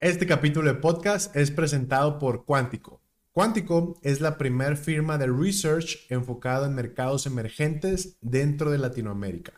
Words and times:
Este 0.00 0.28
capítulo 0.28 0.72
de 0.72 0.78
podcast 0.78 1.34
es 1.34 1.50
presentado 1.50 2.20
por 2.20 2.44
Quantico. 2.44 3.00
Quantico 3.32 3.98
es 4.02 4.20
la 4.20 4.38
primer 4.38 4.76
firma 4.76 5.18
de 5.18 5.26
research 5.26 6.06
enfocada 6.08 6.68
en 6.68 6.76
mercados 6.76 7.26
emergentes 7.26 8.16
dentro 8.20 8.70
de 8.70 8.78
Latinoamérica. 8.78 9.54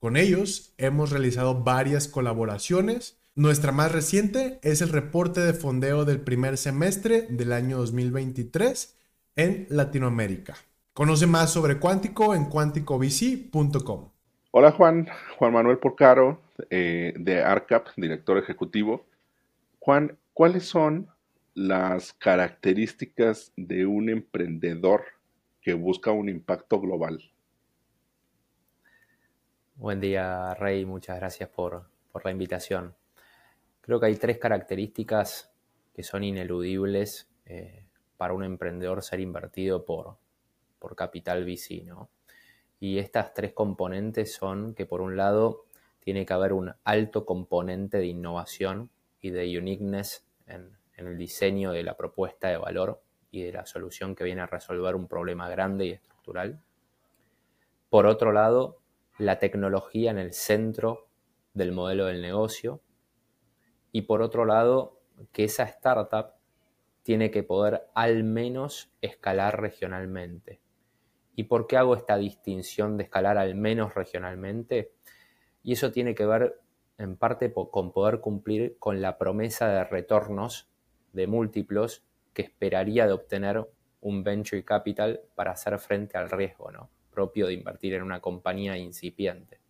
Con 0.00 0.16
ellos 0.16 0.74
hemos 0.76 1.10
realizado 1.10 1.62
varias 1.62 2.08
colaboraciones. 2.08 3.16
Nuestra 3.36 3.70
más 3.70 3.92
reciente 3.92 4.58
es 4.64 4.82
el 4.82 4.88
reporte 4.88 5.40
de 5.40 5.52
fondeo 5.52 6.04
del 6.04 6.20
primer 6.20 6.56
semestre 6.56 7.28
del 7.30 7.52
año 7.52 7.76
2023 7.76 8.96
en 9.36 9.68
Latinoamérica. 9.70 10.56
Conoce 10.94 11.28
más 11.28 11.52
sobre 11.52 11.78
Quantico 11.78 12.34
en 12.34 12.46
quanticovc.com. 12.46 14.08
Hola 14.50 14.72
Juan, 14.72 15.06
Juan 15.38 15.52
Manuel 15.52 15.78
Porcaro 15.78 16.40
eh, 16.70 17.14
de 17.16 17.44
ARCAP, 17.44 17.86
director 17.96 18.36
ejecutivo. 18.36 19.04
Juan, 19.86 20.18
¿cuáles 20.34 20.64
son 20.64 21.08
las 21.54 22.12
características 22.12 23.52
de 23.56 23.86
un 23.86 24.08
emprendedor 24.08 25.04
que 25.60 25.74
busca 25.74 26.10
un 26.10 26.28
impacto 26.28 26.80
global? 26.80 27.22
Buen 29.76 30.00
día, 30.00 30.54
Rey. 30.54 30.84
Muchas 30.84 31.20
gracias 31.20 31.50
por, 31.50 31.88
la 32.24 32.30
invitación. 32.32 32.96
Creo 33.80 34.00
que 34.00 34.06
hay 34.06 34.16
tres 34.16 34.38
características 34.38 35.52
que 35.94 36.02
son 36.02 36.24
ineludibles 36.24 37.28
eh, 37.44 37.86
para 38.16 38.34
un 38.34 38.42
emprendedor 38.42 39.04
ser 39.04 39.20
invertido 39.20 39.84
por, 39.84 40.18
capital 40.96 41.44
VC, 41.44 41.84
¿no? 41.84 42.10
Y 42.80 42.98
estas 42.98 43.34
tres 43.34 43.52
componentes 43.52 44.34
son 44.34 44.74
que 44.74 44.84
por 44.84 45.00
un 45.00 45.16
lado 45.16 45.64
tiene 46.00 46.26
que 46.26 46.32
haber 46.32 46.54
un 46.54 46.74
alto 46.82 47.24
componente 47.24 47.98
de 47.98 48.06
innovación 48.06 48.90
de 49.30 49.58
uniqueness 49.58 50.26
en, 50.46 50.76
el 50.96 51.18
diseño 51.18 51.72
de 51.72 51.82
la 51.82 51.96
propuesta 51.96 52.48
de 52.48 52.56
valor 52.56 53.02
y 53.30 53.42
de 53.42 53.52
la 53.52 53.66
solución 53.66 54.14
que 54.14 54.24
viene 54.24 54.40
a 54.40 54.46
resolver 54.46 54.94
un 54.94 55.08
problema 55.08 55.48
grande 55.48 55.86
y 55.86 55.90
estructural. 55.92 56.62
Por 57.90 58.06
otro 58.06 58.32
lado, 58.32 58.80
la 59.18 59.38
tecnología 59.38 60.10
en 60.10 60.18
el 60.18 60.32
centro 60.32 61.08
del 61.52 61.72
modelo 61.72 62.06
del 62.06 62.22
negocio. 62.22 62.82
Y 63.92 64.02
por 64.02 64.22
otro 64.22 64.44
lado, 64.44 65.00
que 65.32 65.44
esa 65.44 65.64
startup 65.64 66.34
tiene 67.02 67.30
que 67.30 67.42
poder 67.42 67.88
al 67.94 68.24
menos 68.24 68.90
escalar 69.00 69.60
regionalmente. 69.60 70.60
¿Y 71.34 71.44
por 71.44 71.66
qué 71.66 71.76
hago 71.76 71.94
esta 71.94 72.16
distinción 72.16 72.96
de 72.96 73.04
escalar 73.04 73.38
al 73.38 73.54
menos 73.54 73.94
regionalmente? 73.94 74.92
Y 75.62 75.72
eso 75.72 75.92
tiene 75.92 76.14
que 76.14 76.26
ver 76.26 76.60
en 76.98 77.16
parte 77.16 77.52
con 77.52 77.92
poder 77.92 78.20
cumplir 78.20 78.76
con 78.78 79.00
la 79.00 79.18
promesa 79.18 79.68
de 79.68 79.84
retornos 79.84 80.70
de 81.12 81.26
múltiplos 81.26 82.04
que 82.32 82.42
esperaría 82.42 83.06
de 83.06 83.12
obtener 83.12 83.66
un 84.00 84.22
venture 84.22 84.64
capital 84.64 85.20
para 85.34 85.52
hacer 85.52 85.78
frente 85.78 86.16
al 86.16 86.30
riesgo 86.30 86.70
¿no? 86.70 86.90
propio 87.10 87.46
de 87.46 87.54
invertir 87.54 87.94
en 87.94 88.02
una 88.02 88.20
compañía 88.20 88.76
incipiente. 88.76 89.60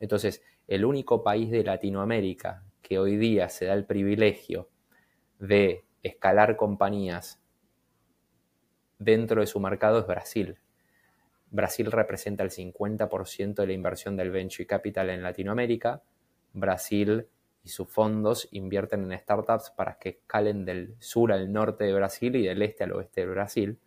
Entonces, 0.00 0.42
el 0.66 0.84
único 0.84 1.22
país 1.22 1.50
de 1.50 1.64
Latinoamérica 1.64 2.64
que 2.82 2.98
hoy 2.98 3.16
día 3.16 3.48
se 3.48 3.66
da 3.66 3.74
el 3.74 3.84
privilegio 3.84 4.68
de 5.38 5.84
escalar 6.02 6.56
compañías 6.56 7.40
dentro 8.98 9.40
de 9.40 9.46
su 9.46 9.60
mercado 9.60 9.98
es 9.98 10.06
Brasil. 10.06 10.58
Brasil 11.50 11.90
representa 11.90 12.44
el 12.44 12.50
50% 12.50 13.54
de 13.54 13.66
la 13.66 13.72
inversión 13.72 14.16
del 14.16 14.30
venture 14.30 14.66
capital 14.66 15.10
en 15.10 15.22
Latinoamérica. 15.22 16.02
Brasil 16.60 17.26
y 17.64 17.68
sus 17.68 17.88
fondos 17.88 18.48
invierten 18.52 19.10
en 19.10 19.18
startups 19.18 19.70
para 19.70 19.98
que 19.98 20.08
escalen 20.10 20.64
del 20.64 20.94
sur 20.98 21.32
al 21.32 21.52
norte 21.52 21.84
de 21.84 21.92
Brasil 21.92 22.36
y 22.36 22.46
del 22.46 22.62
este 22.62 22.84
al 22.84 22.92
oeste 22.92 23.22
de 23.22 23.26
Brasil, 23.26 23.78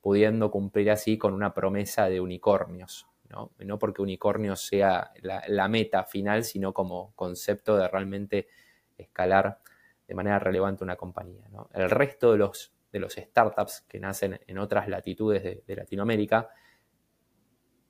pudiendo 0.00 0.50
cumplir 0.50 0.90
así 0.90 1.18
con 1.18 1.34
una 1.34 1.54
promesa 1.54 2.08
de 2.08 2.20
unicornios. 2.20 3.06
No, 3.28 3.52
no 3.58 3.78
porque 3.78 4.00
unicornios 4.00 4.66
sea 4.66 5.12
la, 5.20 5.68
meta 5.68 6.04
final, 6.04 6.44
sino 6.44 6.72
como 6.72 7.12
concepto 7.14 7.76
de 7.76 7.86
realmente 7.86 8.48
escalar 8.96 9.60
de 10.06 10.14
manera 10.14 10.38
relevante 10.38 10.82
una 10.82 10.96
compañía. 10.96 11.44
El 11.74 11.90
resto 11.90 12.32
de 12.32 12.38
los, 12.38 12.72
de 12.90 13.00
los 13.00 13.12
startups 13.12 13.82
que 13.82 14.00
nacen 14.00 14.40
en 14.46 14.58
otras 14.58 14.88
latitudes 14.88 15.62
de 15.66 15.76
Latinoamérica 15.76 16.48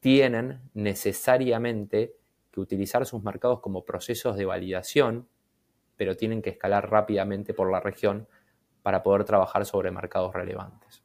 tienen 0.00 0.60
necesariamente 0.74 2.16
que 2.50 2.60
utilizar 2.60 3.04
sus 3.06 3.22
mercados 3.22 3.60
como 3.60 3.84
procesos 3.84 4.36
de 4.36 4.44
validación, 4.44 5.28
pero 5.96 6.16
tienen 6.16 6.42
que 6.42 6.50
escalar 6.50 6.90
rápidamente 6.90 7.54
por 7.54 7.70
la 7.70 7.80
región 7.80 8.28
para 8.82 9.02
poder 9.02 9.24
trabajar 9.24 9.66
sobre 9.66 9.90
mercados 9.90 10.32
relevantes. 10.34 11.02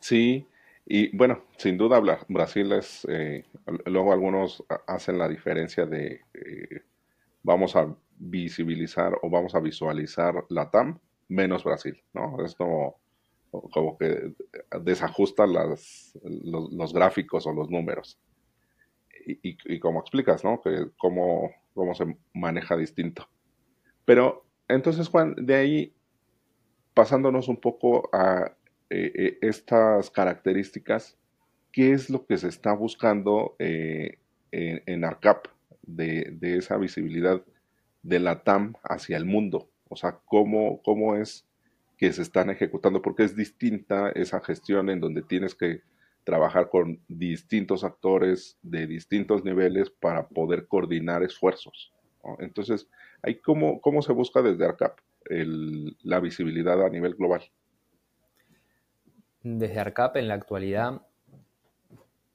Sí, 0.00 0.46
y 0.86 1.16
bueno, 1.16 1.44
sin 1.56 1.76
duda 1.76 2.00
Brasil 2.28 2.72
es, 2.72 3.06
eh, 3.08 3.44
luego 3.86 4.12
algunos 4.12 4.64
hacen 4.86 5.18
la 5.18 5.28
diferencia 5.28 5.86
de 5.86 6.20
eh, 6.34 6.82
vamos 7.42 7.76
a 7.76 7.94
visibilizar 8.18 9.12
o 9.22 9.30
vamos 9.30 9.54
a 9.54 9.60
visualizar 9.60 10.34
la 10.48 10.70
TAM 10.70 10.98
menos 11.28 11.64
Brasil, 11.64 12.02
¿no? 12.12 12.44
Es 12.44 12.54
como 12.54 13.02
como 13.70 13.98
que 13.98 14.32
desajusta 14.80 15.46
las, 15.46 16.18
los, 16.22 16.92
gráficos 16.92 17.46
o 17.46 17.52
los 17.52 17.68
números. 17.68 18.18
Y, 19.24 19.78
como 19.78 20.00
explicas, 20.00 20.44
¿no? 20.44 20.60
Que 20.60 20.88
cómo, 20.98 21.50
cómo 21.74 21.94
se 21.94 22.16
maneja 22.32 22.76
distinto. 22.76 23.28
Pero 24.04 24.44
entonces, 24.68 25.08
Juan, 25.08 25.34
de 25.36 25.54
ahí, 25.54 25.94
pasándonos 26.94 27.48
un 27.48 27.58
poco 27.58 28.08
a 28.12 28.52
eh, 28.90 29.12
eh, 29.14 29.38
estas 29.42 30.10
características, 30.10 31.16
¿qué 31.72 31.92
es 31.92 32.10
lo 32.10 32.26
que 32.26 32.36
se 32.36 32.48
está 32.48 32.72
buscando 32.72 33.56
eh, 33.58 34.18
en, 34.50 34.82
en, 34.86 35.04
ARCAP 35.04 35.46
de, 35.82 36.32
de, 36.32 36.58
esa 36.58 36.76
visibilidad 36.76 37.42
de 38.02 38.20
la 38.20 38.42
TAM 38.42 38.74
hacia 38.82 39.16
el 39.16 39.24
mundo? 39.24 39.70
O 39.88 39.96
sea, 39.96 40.18
¿cómo, 40.24 40.82
cómo 40.82 41.16
es 41.16 41.46
que 42.02 42.12
se 42.12 42.22
están 42.22 42.50
ejecutando, 42.50 43.00
porque 43.00 43.22
es 43.22 43.36
distinta 43.36 44.10
esa 44.10 44.40
gestión 44.40 44.90
en 44.90 44.98
donde 44.98 45.22
tienes 45.22 45.54
que 45.54 45.82
trabajar 46.24 46.68
con 46.68 47.00
distintos 47.08 47.84
actores 47.84 48.58
de 48.62 48.86
distintos 48.86 49.44
niveles 49.44 49.90
para 49.90 50.28
poder 50.28 50.66
coordinar 50.66 51.22
esfuerzos. 51.22 51.92
Entonces, 52.38 52.88
cómo, 53.42 53.80
cómo 53.80 54.02
se 54.02 54.12
busca 54.12 54.42
desde 54.42 54.64
ARCAP 54.64 54.98
la 55.28 56.20
visibilidad 56.20 56.84
a 56.84 56.88
nivel 56.88 57.14
global. 57.14 57.42
Desde 59.42 59.80
ARCAP 59.80 60.16
en 60.16 60.28
la 60.28 60.34
actualidad, 60.34 61.02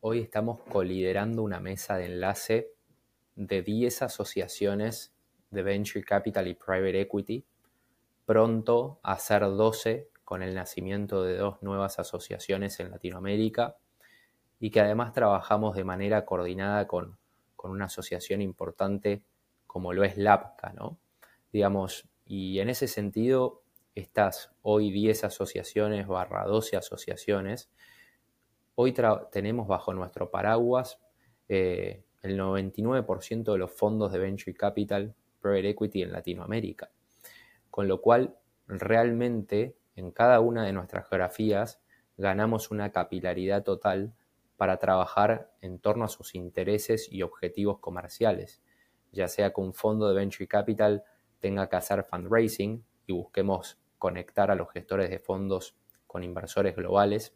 hoy 0.02 0.20
estamos 0.20 0.60
coliderando 0.62 1.44
una 1.44 1.60
mesa 1.60 1.96
de 1.98 2.06
enlace 2.06 2.72
de 3.36 3.62
10 3.62 4.02
asociaciones 4.02 5.14
de 5.52 5.64
Venture 5.64 6.04
Capital 6.04 6.48
y 6.48 6.56
Private 6.56 7.02
Equity 7.02 7.46
pronto 8.26 9.00
a 9.04 9.18
ser 9.18 9.42
12 9.42 10.10
con 10.28 10.44
el 10.44 10.54
nacimiento 10.54 11.24
de 11.24 11.38
dos 11.38 11.64
nuevas 11.64 12.00
asociaciones 12.00 12.82
en 12.82 12.92
Latinoamérica 12.92 13.78
y 14.60 14.72
que 14.72 14.82
además 14.82 15.14
trabajamos 15.14 15.74
de 15.78 15.86
manera 15.86 16.26
coordinada 16.26 16.86
con, 16.86 17.18
una 17.64 17.86
asociación 17.86 18.42
importante 18.42 19.24
como 19.68 19.94
lo 19.94 20.04
es 20.04 20.18
LAPCA, 20.18 20.74
¿no? 20.74 20.98
Digamos, 21.52 22.10
y 22.26 22.60
en 22.60 22.70
ese 22.70 22.88
sentido, 22.88 23.62
estas 23.96 24.52
hoy 24.62 24.92
10 24.92 25.26
asociaciones 25.26 26.08
barra 26.08 26.46
12 26.46 26.78
asociaciones, 26.78 27.70
hoy 28.76 28.94
tenemos 29.32 29.68
bajo 29.68 29.94
nuestro 29.94 30.30
paraguas 30.30 31.00
eh, 31.48 32.04
el 32.22 32.38
99% 32.38 33.52
de 33.52 33.58
los 33.58 33.72
fondos 33.72 34.12
de 34.12 34.20
Venture 34.20 34.54
Capital, 34.54 35.16
Private 35.42 35.70
Equity 35.70 36.04
en 36.04 36.12
Latinoamérica 36.12 36.90
con 37.78 37.88
lo 37.88 38.02
cual 38.02 38.36
realmente 38.66 39.76
en 39.98 40.12
cada 40.12 40.40
una 40.40 40.64
de 40.64 40.74
nuestras 40.74 41.10
geografías 41.10 41.82
ganamos 42.18 42.70
una 42.70 42.92
capilaridad 42.92 43.64
total 43.64 44.14
para 44.56 44.78
trabajar 44.78 45.52
en 45.60 45.80
torno 45.80 46.06
a 46.06 46.08
sus 46.08 46.36
intereses 46.36 47.12
y 47.12 47.24
objetivos 47.24 47.80
comerciales, 47.80 48.62
ya 49.12 49.28
sea 49.28 49.52
que 49.52 49.60
un 49.60 49.74
fondo 49.74 50.08
de 50.08 50.16
venture 50.16 50.48
capital 50.48 51.04
tenga 51.40 51.68
que 51.68 51.76
hacer 51.76 52.04
fundraising 52.04 52.86
y 53.08 53.14
busquemos 53.14 53.80
conectar 53.98 54.52
a 54.52 54.56
los 54.56 54.72
gestores 54.72 55.10
de 55.10 55.18
fondos 55.18 55.76
con 56.06 56.24
inversores 56.24 56.76
globales 56.76 57.36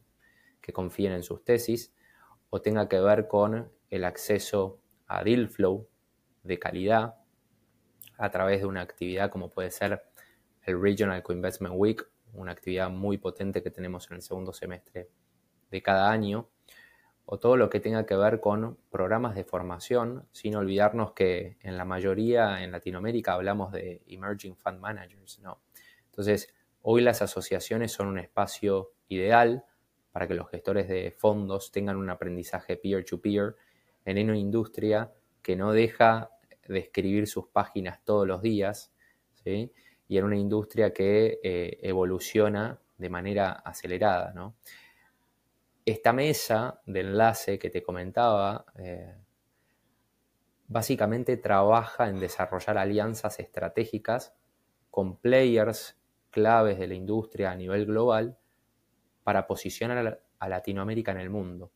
que 0.61 0.71
confíen 0.71 1.13
en 1.13 1.23
sus 1.23 1.43
tesis, 1.43 1.95
o 2.51 2.61
tenga 2.61 2.87
que 2.87 2.99
ver 2.99 3.27
con 3.27 3.71
el 3.89 4.03
acceso 4.03 4.79
a 5.07 5.23
deal 5.23 5.49
flow 5.49 5.87
de 6.43 6.59
calidad 6.59 7.15
a 8.19 8.29
través 8.29 8.61
de 8.61 8.67
una 8.67 8.81
actividad 8.81 9.31
como 9.31 9.49
puede 9.49 9.71
ser 9.71 10.03
el 10.63 10.79
Regional 10.79 11.23
Co-Investment 11.23 11.73
Week, 11.75 12.05
una 12.33 12.51
actividad 12.51 12.89
muy 12.89 13.17
potente 13.17 13.61
que 13.61 13.71
tenemos 13.71 14.09
en 14.09 14.17
el 14.17 14.21
segundo 14.21 14.53
semestre 14.53 15.09
de 15.69 15.81
cada 15.81 16.11
año, 16.11 16.49
o 17.25 17.39
todo 17.39 17.55
lo 17.55 17.69
que 17.69 17.79
tenga 17.79 18.05
que 18.05 18.15
ver 18.15 18.41
con 18.41 18.77
programas 18.89 19.35
de 19.35 19.43
formación, 19.43 20.27
sin 20.31 20.55
olvidarnos 20.55 21.13
que 21.13 21.57
en 21.61 21.77
la 21.77 21.85
mayoría 21.85 22.63
en 22.63 22.71
Latinoamérica 22.71 23.33
hablamos 23.33 23.71
de 23.71 24.01
Emerging 24.07 24.57
Fund 24.57 24.79
Managers, 24.79 25.39
¿no? 25.39 25.61
Entonces, 26.05 26.53
hoy 26.81 27.01
las 27.01 27.21
asociaciones 27.21 27.93
son 27.93 28.07
un 28.07 28.19
espacio 28.19 28.91
ideal 29.07 29.63
para 30.11 30.27
que 30.27 30.33
los 30.33 30.49
gestores 30.49 30.89
de 30.89 31.11
fondos 31.11 31.71
tengan 31.71 31.95
un 31.95 32.09
aprendizaje 32.09 32.75
peer-to-peer 32.75 33.55
en 34.03 34.29
una 34.29 34.37
industria 34.37 35.11
que 35.41 35.55
no 35.55 35.71
deja 35.71 36.31
de 36.67 36.79
escribir 36.79 37.27
sus 37.27 37.47
páginas 37.47 38.03
todos 38.03 38.27
los 38.27 38.41
días, 38.41 38.91
¿sí? 39.43 39.71
Y 40.11 40.17
en 40.17 40.25
una 40.25 40.35
industria 40.35 40.91
que 40.91 41.39
eh, 41.41 41.79
evoluciona 41.83 42.77
de 42.97 43.09
manera 43.09 43.53
acelerada. 43.53 44.53
Esta 45.85 46.11
mesa 46.11 46.81
de 46.85 46.99
enlace 46.99 47.57
que 47.57 47.69
te 47.69 47.81
comentaba, 47.81 48.65
eh, 48.75 49.15
básicamente 50.67 51.37
trabaja 51.37 52.09
en 52.09 52.19
desarrollar 52.19 52.77
alianzas 52.77 53.39
estratégicas 53.39 54.35
con 54.89 55.15
players 55.15 55.97
claves 56.29 56.77
de 56.77 56.89
la 56.89 56.95
industria 56.95 57.51
a 57.51 57.55
nivel 57.55 57.85
global 57.85 58.37
para 59.23 59.47
posicionar 59.47 60.21
a 60.39 60.49
Latinoamérica 60.49 61.13
en 61.13 61.19
el 61.19 61.29
mundo. 61.29 61.71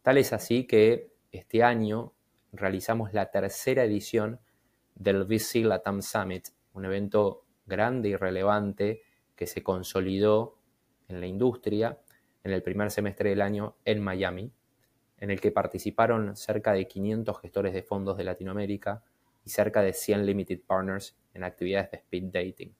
Tal 0.00 0.16
es 0.16 0.32
así 0.32 0.66
que 0.66 1.12
este 1.30 1.62
año 1.62 2.14
realizamos 2.52 3.12
la 3.12 3.30
tercera 3.30 3.84
edición 3.84 4.40
del 4.94 5.24
VC 5.24 5.56
Latam 5.56 6.00
Summit, 6.00 6.48
un 6.72 6.86
evento 6.86 7.45
grande 7.66 8.10
y 8.10 8.16
relevante 8.16 9.02
que 9.34 9.46
se 9.46 9.62
consolidó 9.62 10.58
en 11.08 11.20
la 11.20 11.26
industria 11.26 11.98
en 12.42 12.52
el 12.52 12.62
primer 12.62 12.90
semestre 12.90 13.30
del 13.30 13.42
año 13.42 13.76
en 13.84 14.00
Miami, 14.00 14.52
en 15.18 15.30
el 15.30 15.40
que 15.40 15.50
participaron 15.50 16.36
cerca 16.36 16.72
de 16.72 16.86
500 16.86 17.40
gestores 17.40 17.74
de 17.74 17.82
fondos 17.82 18.16
de 18.16 18.24
Latinoamérica 18.24 19.02
y 19.44 19.50
cerca 19.50 19.82
de 19.82 19.92
100 19.92 20.26
limited 20.26 20.60
partners 20.66 21.16
en 21.34 21.44
actividades 21.44 21.90
de 21.90 21.96
speed 21.98 22.24
dating. 22.32 22.74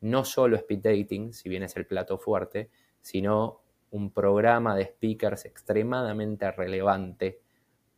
No 0.00 0.24
solo 0.24 0.56
speed 0.56 0.80
dating, 0.80 1.32
si 1.32 1.48
bien 1.48 1.62
es 1.62 1.76
el 1.76 1.86
plato 1.86 2.18
fuerte, 2.18 2.70
sino 3.00 3.62
un 3.90 4.10
programa 4.12 4.76
de 4.76 4.84
speakers 4.84 5.44
extremadamente 5.44 6.50
relevante 6.50 7.40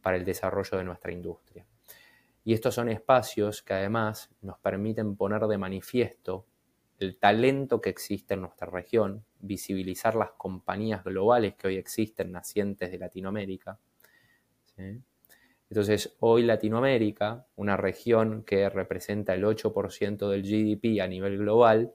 para 0.03 0.17
el 0.17 0.25
desarrollo 0.25 0.79
de 0.79 0.85
nuestra 0.85 1.13
industria. 1.13 1.67
Y 2.49 2.55
estos 2.55 2.77
son 2.77 2.89
espacios 2.89 3.61
que 3.61 3.75
además 3.75 4.31
nos 4.41 4.59
permiten 4.59 5.17
poner 5.17 5.43
de 5.43 5.59
manifiesto 5.59 6.47
el 6.99 7.19
talento 7.19 7.83
que 7.83 7.91
existe 7.91 8.33
en 8.33 8.41
nuestra 8.41 8.71
región, 8.71 9.23
visibilizar 9.39 10.15
las 10.15 10.31
compañías 10.31 11.05
globales 11.05 11.57
que 11.57 11.67
hoy 11.67 11.77
existen 11.77 12.33
nacientes 12.33 12.91
de 12.91 12.97
Latinoamérica. 12.97 13.79
Entonces, 15.69 16.17
hoy 16.21 16.43
Latinoamérica, 16.43 17.47
una 17.57 17.77
región 17.77 18.45
que 18.45 18.71
representa 18.71 19.35
el 19.35 19.45
8% 19.45 20.31
del 20.31 20.43
GDP 20.43 21.03
a 21.03 21.07
nivel 21.07 21.37
global, 21.37 21.93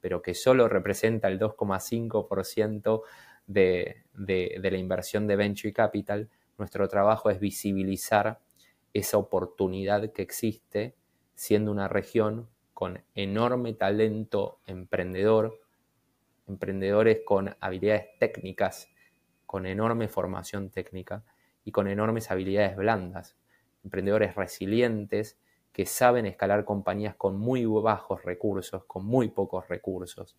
pero 0.00 0.22
que 0.22 0.34
solo 0.34 0.68
representa 0.68 1.26
el 1.26 1.40
2,5% 1.40 3.02
de, 3.48 4.04
de, 4.14 4.70
la 4.70 4.78
inversión 4.78 5.26
de 5.26 5.34
venture 5.34 5.72
capital, 5.72 6.30
nuestro 6.56 6.86
trabajo 6.86 7.30
es 7.30 7.40
visibilizar 7.40 8.38
esa 8.98 9.18
oportunidad 9.18 10.12
que 10.12 10.22
existe 10.22 10.96
siendo 11.34 11.70
una 11.70 11.88
región 11.88 12.48
con 12.74 13.02
enorme 13.14 13.74
talento 13.74 14.60
emprendedor, 14.66 15.60
emprendedores 16.46 17.20
con 17.24 17.56
habilidades 17.60 18.06
técnicas, 18.18 18.88
con 19.46 19.66
enorme 19.66 20.08
formación 20.08 20.70
técnica 20.70 21.24
y 21.64 21.72
con 21.72 21.88
enormes 21.88 22.30
habilidades 22.30 22.76
blandas, 22.76 23.36
emprendedores 23.82 24.34
resilientes 24.34 25.38
que 25.72 25.86
saben 25.86 26.26
escalar 26.26 26.64
compañías 26.64 27.14
con 27.14 27.38
muy 27.38 27.64
bajos 27.64 28.24
recursos, 28.24 28.84
con 28.84 29.04
muy 29.04 29.28
pocos 29.28 29.68
recursos, 29.68 30.36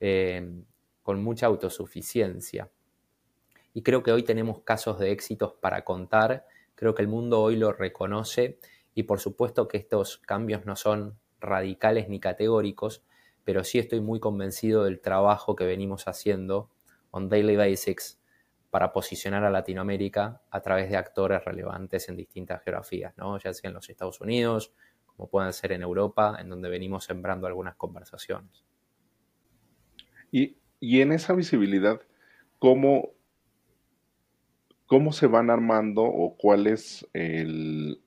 eh, 0.00 0.62
con 1.02 1.22
mucha 1.22 1.46
autosuficiencia. 1.46 2.70
Y 3.74 3.82
creo 3.82 4.02
que 4.02 4.12
hoy 4.12 4.22
tenemos 4.22 4.60
casos 4.60 4.98
de 4.98 5.12
éxitos 5.12 5.54
para 5.54 5.84
contar, 5.84 6.46
creo 6.76 6.94
que 6.94 7.02
el 7.02 7.08
mundo 7.08 7.42
hoy 7.42 7.56
lo 7.56 7.72
reconoce 7.72 8.60
y 8.94 9.02
por 9.02 9.18
supuesto 9.18 9.66
que 9.66 9.78
estos 9.78 10.18
cambios 10.18 10.64
no 10.64 10.76
son 10.76 11.18
radicales 11.40 12.08
ni 12.08 12.20
categóricos, 12.20 13.02
pero 13.44 13.64
sí 13.64 13.78
estoy 13.78 14.00
muy 14.00 14.20
convencido 14.20 14.84
del 14.84 15.00
trabajo 15.00 15.56
que 15.56 15.64
venimos 15.64 16.06
haciendo 16.06 16.70
on 17.10 17.28
daily 17.28 17.56
basics 17.56 18.20
para 18.70 18.92
posicionar 18.92 19.44
a 19.44 19.50
Latinoamérica 19.50 20.42
a 20.50 20.60
través 20.60 20.90
de 20.90 20.96
actores 20.96 21.44
relevantes 21.44 22.08
en 22.08 22.16
distintas 22.16 22.62
geografías, 22.62 23.16
¿no? 23.16 23.38
ya 23.38 23.52
sea 23.52 23.68
en 23.68 23.74
los 23.74 23.88
Estados 23.88 24.20
Unidos, 24.20 24.72
como 25.06 25.28
pueden 25.28 25.52
ser 25.52 25.72
en 25.72 25.82
Europa, 25.82 26.36
en 26.38 26.50
donde 26.50 26.68
venimos 26.68 27.04
sembrando 27.04 27.46
algunas 27.46 27.76
conversaciones. 27.76 28.64
Y, 30.30 30.58
y 30.78 31.00
en 31.00 31.12
esa 31.12 31.32
visibilidad, 31.32 32.00
¿cómo, 32.58 33.15
¿cómo 34.86 35.12
se 35.12 35.26
van 35.26 35.50
armando 35.50 36.02
o 36.02 36.36
cuál 36.36 36.66
es 36.66 37.06
el, 37.12 38.00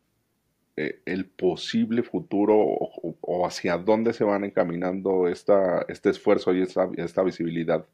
eh, 0.75 1.23
posible 1.37 2.03
futuro 2.03 2.55
o, 2.57 3.45
hacia 3.45 3.77
dónde 3.77 4.13
se 4.13 4.23
van 4.23 4.45
encaminando 4.45 5.27
esta, 5.27 5.85
este 5.89 6.09
esfuerzo 6.09 6.53
y 6.53 6.61
esta, 6.61 6.89
esta, 6.97 7.21
visibilidad 7.23 7.85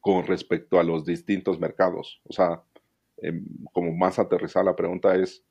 con 0.00 0.26
respecto 0.26 0.78
a 0.78 0.84
los 0.84 1.04
distintos 1.04 1.58
mercados. 1.58 2.20
O 2.24 2.32
sea, 2.32 2.62
em, 3.18 3.44
como 3.72 3.92
más 3.92 4.18
aterrizada 4.18 4.66
la 4.66 4.76
pregunta 4.76 5.14
es, 5.16 5.42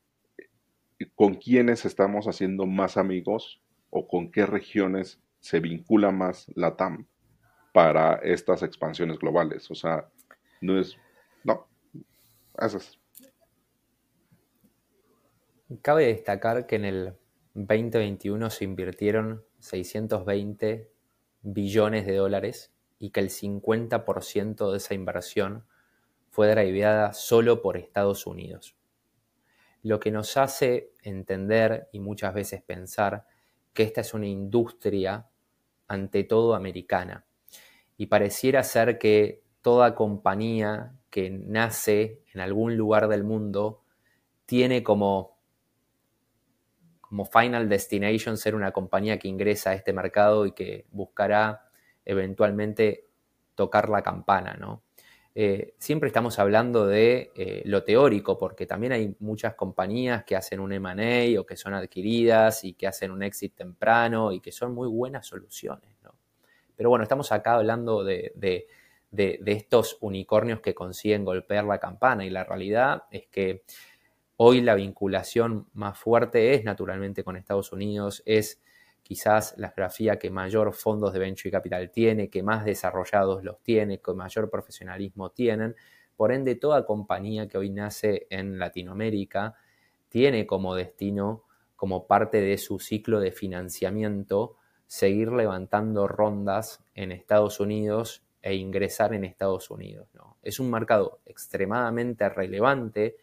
¿con 1.16 1.36
quiénes 1.36 1.86
estamos 1.86 2.28
haciendo 2.28 2.66
más 2.66 2.98
amigos 2.98 3.62
o 3.90 4.08
con 4.08 4.32
qué 4.32 4.46
regiones 4.46 5.20
se 5.40 5.60
vincula 5.60 6.12
más 6.12 6.52
la 6.56 6.76
TAM 6.76 7.08
para 7.74 8.16
estas 8.16 8.64
expansiones 8.64 9.18
globales? 9.18 9.70
O 9.72 9.76
sea, 9.76 10.08
no 10.62 10.80
es, 10.80 10.98
no, 11.44 11.69
esas. 12.58 13.00
Cabe 15.82 16.08
destacar 16.08 16.66
que 16.66 16.78
en 16.78 16.86
el 16.86 17.18
2021 17.54 18.50
se 18.50 18.64
invirtieron 18.64 19.44
620 19.60 20.92
billones 21.42 22.06
de 22.06 22.16
dólares 22.16 22.74
y 22.98 23.12
que 23.12 23.20
el 23.20 23.30
50% 23.30 24.72
de 24.72 24.78
esa 24.78 24.94
inversión 24.94 25.66
fue 26.30 26.50
driveada 26.50 27.14
solo 27.14 27.62
por 27.62 27.78
Estados 27.78 28.26
Unidos. 28.26 28.76
Lo 29.82 30.00
que 30.00 30.12
nos 30.12 30.38
hace 30.38 30.94
entender 31.04 31.88
y 31.92 32.00
muchas 32.00 32.34
veces 32.34 32.62
pensar 32.62 33.26
que 33.74 33.84
esta 33.84 34.02
es 34.02 34.14
una 34.14 34.28
industria 34.28 35.30
ante 35.88 36.24
todo 36.24 36.56
americana. 36.56 37.26
Y 37.98 38.08
pareciera 38.08 38.64
ser 38.64 38.98
que 39.00 39.44
toda 39.62 39.96
compañía 39.96 40.99
que 41.10 41.30
nace 41.30 42.22
en 42.34 42.42
algún 42.42 42.78
lugar 42.78 43.08
del 43.08 43.24
mundo 43.24 43.82
tiene 44.46 44.84
como 44.84 45.40
como 47.10 47.26
Final 47.26 47.68
Destination 47.70 48.38
ser 48.38 48.54
una 48.54 48.72
compañía 48.72 49.18
que 49.18 49.28
ingresa 49.28 49.72
a 49.72 49.74
este 49.74 49.94
mercado 49.94 50.46
y 50.46 50.52
que 50.52 50.86
buscará 50.92 51.68
eventualmente 52.06 53.08
tocar 53.56 53.90
la 53.90 54.04
campana, 54.04 54.54
¿no? 54.54 54.84
Eh, 55.34 55.74
siempre 55.80 56.08
estamos 56.08 56.38
hablando 56.38 56.86
de 56.86 57.32
eh, 57.36 57.62
lo 57.66 57.84
teórico, 57.84 58.38
porque 58.38 58.68
también 58.68 58.94
hay 58.94 59.16
muchas 59.20 59.56
compañías 59.56 60.24
que 60.24 60.36
hacen 60.36 60.60
un 60.60 60.72
M&A 60.72 61.40
o 61.40 61.46
que 61.46 61.56
son 61.56 61.74
adquiridas 61.74 62.64
y 62.64 62.74
que 62.74 62.88
hacen 62.88 63.10
un 63.12 63.24
exit 63.24 63.56
temprano 63.56 64.32
y 64.32 64.40
que 64.40 64.52
son 64.52 64.74
muy 64.74 64.88
buenas 64.88 65.26
soluciones, 65.26 65.96
¿no? 66.04 66.14
Pero 66.76 66.90
bueno, 66.90 67.04
estamos 67.04 67.32
acá 67.32 67.56
hablando 67.56 68.04
de, 68.04 68.34
de 68.36 68.68
estos 69.12 69.98
unicornios 70.02 70.62
que 70.62 70.76
consiguen 70.76 71.26
golpear 71.26 71.66
la 71.66 71.80
campana 71.80 72.26
y 72.26 72.30
la 72.30 72.44
realidad 72.44 73.04
es 73.12 73.28
que 73.28 73.64
Hoy 74.42 74.62
la 74.62 74.76
vinculación 74.76 75.68
más 75.74 76.00
fuerte 76.00 76.54
es 76.54 76.64
naturalmente 76.64 77.26
con 77.26 77.36
Estados 77.36 77.74
Unidos, 77.74 78.24
es 78.26 78.62
quizás 79.04 79.54
la 79.58 79.68
geografía 79.68 80.18
que 80.18 80.30
mayor 80.30 80.72
fondos 80.72 81.12
de 81.12 81.20
venture 81.20 81.52
capital 81.52 81.92
tiene, 81.92 82.30
que 82.30 82.42
más 82.42 82.64
desarrollados 82.64 83.44
los 83.44 83.62
tiene, 83.62 84.00
que 84.00 84.14
mayor 84.14 84.50
profesionalismo 84.50 85.32
tienen. 85.32 85.76
Por 86.16 86.32
ende, 86.32 86.56
toda 86.56 86.86
compañía 86.86 87.50
que 87.50 87.58
hoy 87.58 87.70
nace 87.70 88.28
en 88.30 88.60
Latinoamérica 88.60 89.56
tiene 90.08 90.48
como 90.48 90.74
destino, 90.74 91.44
como 91.76 92.08
parte 92.08 92.40
de 92.40 92.58
su 92.58 92.80
ciclo 92.80 93.20
de 93.20 93.34
financiamiento, 93.34 94.56
seguir 94.88 95.34
levantando 95.34 96.08
rondas 96.08 96.82
en 96.96 97.12
Estados 97.12 97.60
Unidos 97.60 98.24
e 98.42 98.56
ingresar 98.56 99.14
en 99.14 99.26
Estados 99.26 99.70
Unidos. 99.70 100.08
Es 100.42 100.60
un 100.60 100.72
mercado 100.72 101.20
extremadamente 101.26 102.30
relevante 102.30 103.18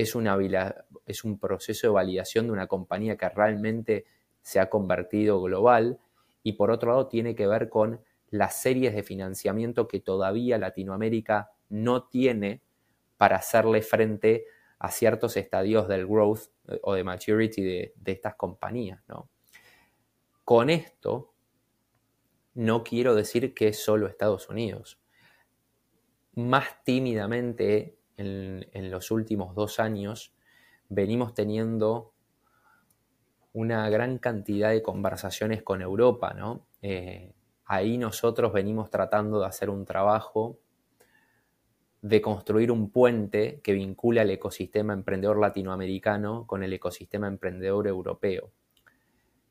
es, 0.00 1.24
un 1.24 1.38
proceso 1.38 1.86
de 1.86 1.92
validación 1.92 2.46
de 2.46 2.52
una 2.52 2.66
compañía 2.66 3.16
que 3.16 3.28
realmente 3.28 4.06
se 4.42 4.60
ha 4.60 4.70
convertido 4.70 5.40
global 5.42 5.98
y 6.42 6.54
por 6.54 6.70
otro 6.70 6.90
lado 6.90 7.06
tiene 7.06 7.34
que 7.34 7.46
ver 7.46 7.68
con 7.68 8.00
las 8.30 8.60
series 8.60 8.94
de 8.94 9.02
financiamiento 9.02 9.88
que 9.88 10.00
todavía 10.00 10.58
Latinoamérica 10.58 11.50
no 11.68 12.04
tiene 12.04 12.62
para 13.16 13.36
hacerle 13.36 13.82
frente 13.82 14.46
a 14.78 14.90
ciertos 14.90 15.36
estadios 15.36 15.88
del 15.88 16.06
growth 16.06 16.48
eh, 16.68 16.80
o 16.82 16.94
de 16.94 17.04
maturity 17.04 17.62
de, 17.62 17.94
estas 18.06 18.34
compañías. 18.36 19.02
Con 20.44 20.70
esto, 20.70 21.34
no 22.54 22.82
quiero 22.84 23.14
decir 23.14 23.54
que 23.54 23.68
es 23.68 23.82
solo 23.82 24.06
Estados 24.06 24.48
Unidos. 24.48 25.00
Más 26.34 26.82
tímidamente, 26.84 27.98
en, 28.16 28.90
los 28.90 29.10
últimos 29.10 29.54
dos 29.54 29.80
años, 29.80 30.34
venimos 30.88 31.34
teniendo 31.34 32.12
una 33.52 33.88
gran 33.88 34.18
cantidad 34.18 34.70
de 34.70 34.82
conversaciones 34.82 35.62
con 35.62 35.82
Europa, 35.82 36.34
¿no? 36.34 36.66
Eh, 36.82 37.32
ahí 37.64 37.98
nosotros 37.98 38.52
venimos 38.52 38.90
tratando 38.90 39.40
de 39.40 39.46
hacer 39.46 39.70
un 39.70 39.84
trabajo 39.84 40.58
de 42.02 42.20
construir 42.20 42.72
un 42.72 42.90
puente 42.90 43.60
que 43.62 43.72
vincule 43.72 44.20
al 44.20 44.30
ecosistema 44.30 44.92
emprendedor 44.92 45.38
latinoamericano 45.38 46.46
con 46.46 46.62
el 46.62 46.72
ecosistema 46.72 47.28
emprendedor 47.28 47.86
europeo. 47.86 48.50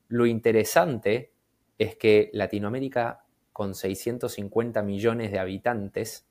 Lo 0.08 0.26
interesante 0.26 1.34
es 1.80 1.96
que 1.96 2.30
Latinoamérica, 2.34 3.24
con 3.54 3.74
650 3.74 4.84
millones 4.84 5.32
de 5.32 5.40
habitantes, 5.40 6.28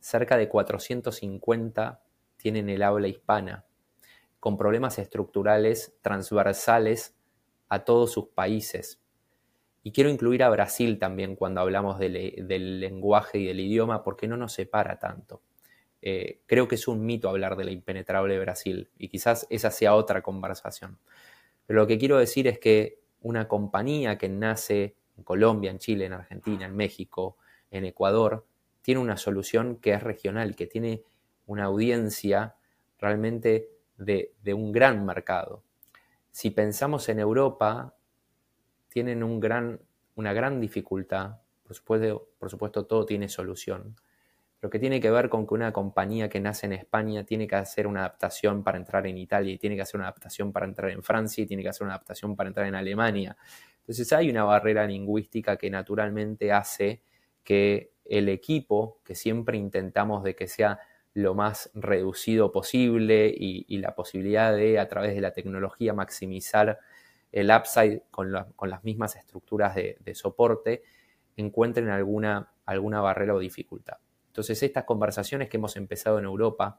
cerca 0.00 0.36
de 0.36 0.48
450 0.48 2.02
tienen 2.38 2.68
el 2.70 2.82
habla 2.82 3.06
hispana, 3.06 3.66
con 4.40 4.56
problemas 4.56 4.98
estructurales 4.98 5.94
transversales 6.00 7.14
a 7.68 7.84
todos 7.84 8.12
sus 8.12 8.28
países. 8.28 9.00
Y 9.84 9.92
quiero 9.92 10.08
incluir 10.08 10.42
a 10.42 10.48
Brasil 10.50 10.98
también 10.98 11.36
cuando 11.36 11.60
hablamos 11.60 11.98
del, 11.98 12.80
lenguaje 12.80 13.38
y 13.38 13.46
del 13.46 13.60
idioma, 13.60 14.02
porque 14.02 14.26
no 14.26 14.36
nos 14.38 14.54
separa 14.54 14.98
tanto. 14.98 15.42
Eh, 16.00 16.40
creo 16.46 16.66
que 16.66 16.76
es 16.76 16.88
un 16.88 17.04
mito 17.04 17.28
hablar 17.28 17.56
de 17.56 17.64
la 17.64 17.70
impenetrable 17.70 18.38
Brasil 18.38 18.90
y 18.96 19.08
quizás 19.08 19.46
esa 19.50 19.70
sea 19.70 19.94
otra 19.94 20.22
conversación. 20.22 20.98
Pero 21.66 21.80
lo 21.80 21.86
que 21.86 21.98
quiero 21.98 22.18
decir 22.18 22.48
es 22.48 22.58
que 22.58 23.01
una 23.22 23.48
compañía 23.48 24.18
que 24.18 24.28
nace 24.28 24.96
en 25.16 25.24
Colombia, 25.24 25.70
en 25.70 25.78
Chile, 25.78 26.06
en 26.06 26.12
Argentina, 26.12 26.66
en 26.66 26.76
México, 26.76 27.36
en 27.70 27.84
Ecuador, 27.84 28.46
tiene 28.82 29.00
una 29.00 29.16
solución 29.16 29.76
que 29.76 29.92
es 29.92 30.02
regional, 30.02 30.56
que 30.56 30.66
tiene 30.66 31.02
una 31.46 31.64
audiencia 31.64 32.56
realmente 32.98 33.70
de, 33.96 34.34
un 34.54 34.72
gran 34.72 35.04
mercado. 35.04 35.62
Si 36.30 36.50
pensamos 36.50 37.08
en 37.08 37.20
Europa, 37.20 37.94
tienen 38.88 39.22
una 39.22 40.32
gran 40.32 40.60
dificultad, 40.60 41.38
por 41.62 41.74
supuesto, 41.76 42.28
por 42.38 42.50
supuesto 42.50 42.86
todo 42.86 43.06
tiene 43.06 43.28
solución, 43.28 43.96
pero 44.62 44.70
que 44.70 44.78
tiene 44.78 45.00
que 45.00 45.10
ver 45.10 45.28
con 45.28 45.44
que 45.44 45.54
una 45.54 45.72
compañía 45.72 46.28
que 46.28 46.38
nace 46.38 46.66
en 46.66 46.74
España 46.74 47.24
tiene 47.24 47.48
que 47.48 47.56
hacer 47.56 47.88
una 47.88 48.02
adaptación 48.02 48.62
para 48.62 48.78
entrar 48.78 49.04
en 49.08 49.18
Italia 49.18 49.52
y 49.52 49.58
tiene 49.58 49.74
que 49.74 49.82
hacer 49.82 49.96
una 49.96 50.04
adaptación 50.04 50.52
para 50.52 50.66
entrar 50.66 50.92
en 50.92 51.02
Francia 51.02 51.42
y 51.42 51.48
tiene 51.48 51.64
que 51.64 51.70
hacer 51.70 51.84
una 51.84 51.94
adaptación 51.94 52.36
para 52.36 52.46
entrar 52.46 52.68
en 52.68 52.76
Alemania. 52.76 53.36
Entonces 53.80 54.12
hay 54.12 54.30
una 54.30 54.44
barrera 54.44 54.86
lingüística 54.86 55.56
que 55.56 55.68
naturalmente 55.68 56.52
hace 56.52 57.02
que 57.42 57.90
el 58.04 58.28
equipo, 58.28 59.00
que 59.02 59.16
siempre 59.16 59.58
intentamos 59.58 60.22
de 60.22 60.36
que 60.36 60.46
sea 60.46 60.78
lo 61.12 61.34
más 61.34 61.68
reducido 61.74 62.52
posible 62.52 63.34
y, 63.36 63.78
la 63.78 63.96
posibilidad 63.96 64.54
de 64.54 64.78
a 64.78 64.86
través 64.86 65.16
de 65.16 65.22
la 65.22 65.32
tecnología 65.32 65.92
maximizar 65.92 66.78
el 67.32 67.50
upside 67.50 68.02
con, 68.12 68.30
las 68.30 68.84
mismas 68.84 69.16
estructuras 69.16 69.74
de, 69.74 70.14
soporte 70.14 70.84
encuentren 71.36 71.88
alguna, 71.88 72.52
alguna 72.64 73.00
barrera 73.00 73.34
o 73.34 73.40
dificultad. 73.40 73.96
Entonces, 74.32 74.62
estas 74.62 74.84
conversaciones 74.84 75.50
que 75.50 75.58
hemos 75.58 75.76
empezado 75.76 76.18
en 76.18 76.24
Europa, 76.24 76.78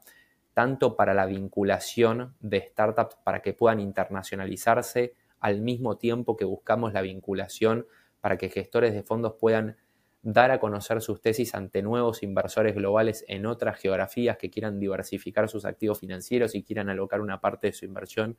tanto 0.54 0.96
para 0.96 1.14
la 1.14 1.24
vinculación 1.24 2.34
de 2.40 2.60
startups 2.60 3.14
para 3.22 3.42
que 3.42 3.52
puedan 3.52 3.78
internacionalizarse, 3.78 5.14
al 5.38 5.60
mismo 5.60 5.96
tiempo 5.96 6.36
que 6.36 6.44
buscamos 6.44 6.92
la 6.92 7.00
vinculación 7.00 7.86
para 8.20 8.38
que 8.38 8.48
gestores 8.48 8.92
de 8.92 9.04
fondos 9.04 9.34
puedan 9.38 9.76
dar 10.22 10.50
a 10.50 10.58
conocer 10.58 11.00
sus 11.00 11.20
tesis 11.20 11.54
ante 11.54 11.80
nuevos 11.80 12.24
inversores 12.24 12.74
globales 12.74 13.24
en 13.28 13.46
otras 13.46 13.78
geografías 13.78 14.36
que 14.36 14.50
quieran 14.50 14.80
diversificar 14.80 15.48
sus 15.48 15.64
activos 15.64 16.00
financieros 16.00 16.56
y 16.56 16.64
quieran 16.64 16.88
alocar 16.88 17.20
una 17.20 17.40
parte 17.40 17.68
de 17.68 17.72
su 17.72 17.84
inversión 17.84 18.36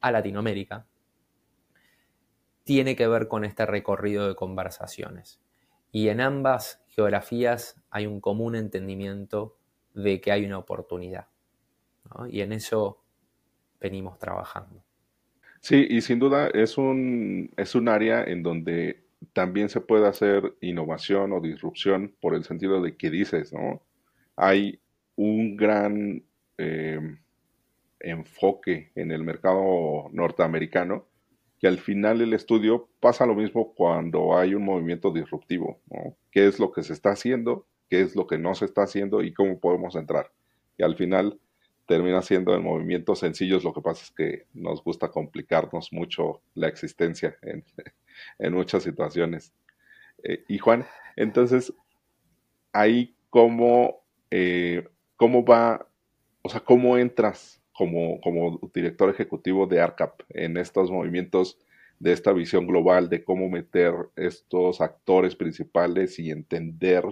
a 0.00 0.10
Latinoamérica, 0.10 0.86
tiene 2.64 2.96
que 2.96 3.06
ver 3.06 3.28
con 3.28 3.44
este 3.44 3.64
recorrido 3.64 4.26
de 4.26 4.34
conversaciones. 4.34 5.40
Y 5.90 6.08
en 6.08 6.20
ambas 6.20 6.82
geografías 6.88 7.80
hay 7.90 8.06
un 8.06 8.20
común 8.20 8.54
entendimiento 8.54 9.56
de 9.94 10.20
que 10.20 10.32
hay 10.32 10.44
una 10.44 10.58
oportunidad. 10.58 11.28
Y 12.28 12.40
en 12.40 12.52
eso 12.52 13.02
venimos 13.80 14.18
trabajando. 14.18 14.82
Sí, 15.60 15.86
y 15.88 16.00
sin 16.00 16.18
duda 16.18 16.48
es 16.48 16.78
un, 16.78 17.50
es 17.56 17.74
un 17.74 17.88
área 17.88 18.22
en 18.24 18.42
donde 18.42 19.04
también 19.32 19.68
se 19.68 19.80
puede 19.80 20.06
hacer 20.06 20.54
innovación 20.60 21.32
o 21.32 21.40
disrupción 21.40 22.14
por 22.20 22.34
el 22.34 22.44
sentido 22.44 22.80
de 22.80 22.96
que 22.96 23.10
dices, 23.10 23.52
¿no? 23.52 23.82
Hay 24.36 24.80
un 25.16 25.56
gran 25.56 26.22
eh, 26.58 27.18
enfoque 27.98 28.92
en 28.94 29.10
el 29.10 29.24
mercado 29.24 30.08
norteamericano 30.12 31.07
que 31.58 31.66
al 31.66 31.78
final 31.78 32.20
el 32.20 32.34
estudio 32.34 32.88
pasa 33.00 33.26
lo 33.26 33.34
mismo 33.34 33.74
cuando 33.74 34.36
hay 34.36 34.54
un 34.54 34.64
movimiento 34.64 35.10
disruptivo, 35.10 35.80
¿no? 35.90 36.16
¿Qué 36.30 36.46
es 36.46 36.58
lo 36.58 36.72
que 36.72 36.82
se 36.82 36.92
está 36.92 37.10
haciendo? 37.10 37.66
¿Qué 37.88 38.00
es 38.00 38.14
lo 38.14 38.26
que 38.26 38.38
no 38.38 38.54
se 38.54 38.64
está 38.64 38.82
haciendo? 38.82 39.22
¿Y 39.22 39.32
cómo 39.32 39.58
podemos 39.58 39.96
entrar? 39.96 40.30
Y 40.76 40.84
al 40.84 40.96
final 40.96 41.40
termina 41.86 42.20
siendo 42.22 42.54
el 42.54 42.60
movimiento 42.60 43.16
sencillo, 43.16 43.58
lo 43.60 43.72
que 43.72 43.80
pasa 43.80 44.04
es 44.04 44.10
que 44.10 44.46
nos 44.52 44.84
gusta 44.84 45.08
complicarnos 45.08 45.92
mucho 45.92 46.42
la 46.54 46.68
existencia 46.68 47.36
en, 48.38 48.52
muchas 48.52 48.82
situaciones. 48.82 49.52
Eh, 50.22 50.44
y 50.48 50.58
Juan, 50.58 50.86
entonces, 51.16 51.72
ahí 52.72 53.16
cómo, 53.30 54.02
eh, 54.30 54.86
cómo 55.16 55.44
va, 55.44 55.88
o 56.42 56.48
sea, 56.50 56.60
cómo 56.60 56.98
entras 56.98 57.57
como, 57.78 58.58
director 58.74 59.08
ejecutivo 59.08 59.66
de 59.68 59.80
ARCAP 59.80 60.22
en 60.30 60.56
estos 60.56 60.90
movimientos 60.90 61.58
de 62.00 62.12
esta 62.12 62.32
visión 62.32 62.66
global 62.66 63.08
de 63.08 63.22
cómo 63.22 63.48
meter 63.48 63.94
estos 64.16 64.80
actores 64.80 65.36
principales 65.36 66.18
y 66.18 66.30
entender 66.32 67.04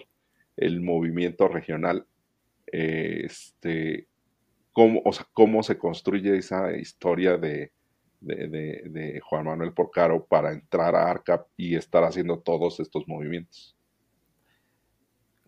el 0.57 0.81
movimiento 0.81 1.47
regional. 1.47 2.07
este, 2.67 4.09
cómo, 4.73 5.01
o 5.05 5.13
sea, 5.13 5.27
cómo 5.33 5.63
se 5.63 5.79
construye 5.79 6.37
esa 6.37 6.77
historia 6.77 7.39
de, 7.39 7.71
Juan 9.23 9.45
Manuel 9.45 9.73
Porcaro 9.73 10.27
para 10.27 10.53
entrar 10.53 10.97
a 10.97 11.09
ARCAP 11.09 11.47
y 11.57 11.77
estar 11.77 12.03
haciendo 12.03 12.41
todos 12.41 12.81
estos 12.81 13.07
movimientos. 13.07 13.77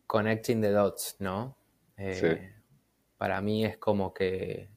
Connecting 0.06 0.60
the 0.60 0.70
dots, 0.70 1.16
¿no? 1.18 1.56
Eh, 1.96 2.52
para 3.16 3.40
mí 3.40 3.64
es 3.64 3.78
como 3.78 4.14
que 4.14 4.68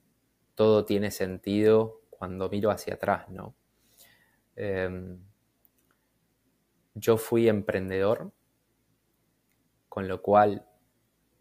todo 0.55 0.85
tiene 0.85 1.11
sentido 1.11 2.01
cuando 2.09 2.49
miro 2.49 2.69
hacia 2.69 2.95
atrás, 2.95 3.29
¿no? 3.29 3.55
Em, 4.55 5.19
yo 6.93 7.17
fui 7.17 7.47
emprendedor, 7.47 8.31
con 9.89 10.07
lo 10.07 10.21
cual 10.21 10.67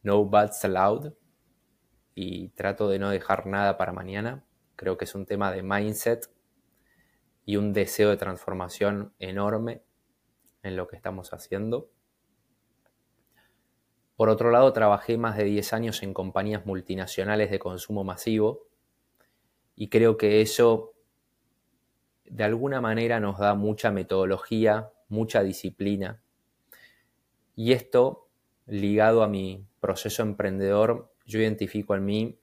no 0.02 0.24
buts 0.24 0.64
allowed 0.64 1.12
y 2.14 2.48
trato 2.50 2.88
de 2.88 2.98
no 2.98 3.10
dejar 3.10 3.46
nada 3.46 3.76
para 3.76 3.92
mañana. 3.92 4.44
Creo 4.76 4.96
que 4.96 5.04
es 5.04 5.14
un 5.14 5.26
tema 5.26 5.52
de 5.52 5.62
mindset 5.62 6.30
y 7.44 7.56
un 7.56 7.72
deseo 7.72 8.10
de 8.10 8.16
transformación 8.16 9.12
enorme 9.18 9.82
en 10.62 10.76
lo 10.76 10.88
que 10.88 10.96
estamos 10.96 11.32
haciendo. 11.32 11.90
Por 14.16 14.28
otro 14.28 14.50
lado, 14.50 14.72
trabajé 14.72 15.16
más 15.16 15.36
de 15.36 15.44
10 15.44 15.72
años 15.72 16.02
en 16.02 16.14
compañías 16.14 16.66
multinacionales 16.66 17.50
de 17.50 17.58
consumo 17.58 18.04
masivo 18.04 18.69
y 19.80 19.88
creo 19.88 20.18
que 20.18 20.42
eso 20.42 20.92
de 22.26 22.44
alguna 22.44 22.82
manera 22.82 23.18
nos 23.18 23.38
da 23.38 23.54
mucha 23.54 23.90
metodología, 23.90 24.92
mucha 25.08 25.42
disciplina. 25.42 26.22
Y 27.56 27.72
esto, 27.72 28.28
ligado 28.66 29.22
a 29.22 29.26
mi 29.26 29.66
proceso 29.80 30.22
emprendedor, 30.22 31.14
yo 31.24 31.40
identifico 31.40 31.94
en 31.94 32.04
mí 32.04 32.38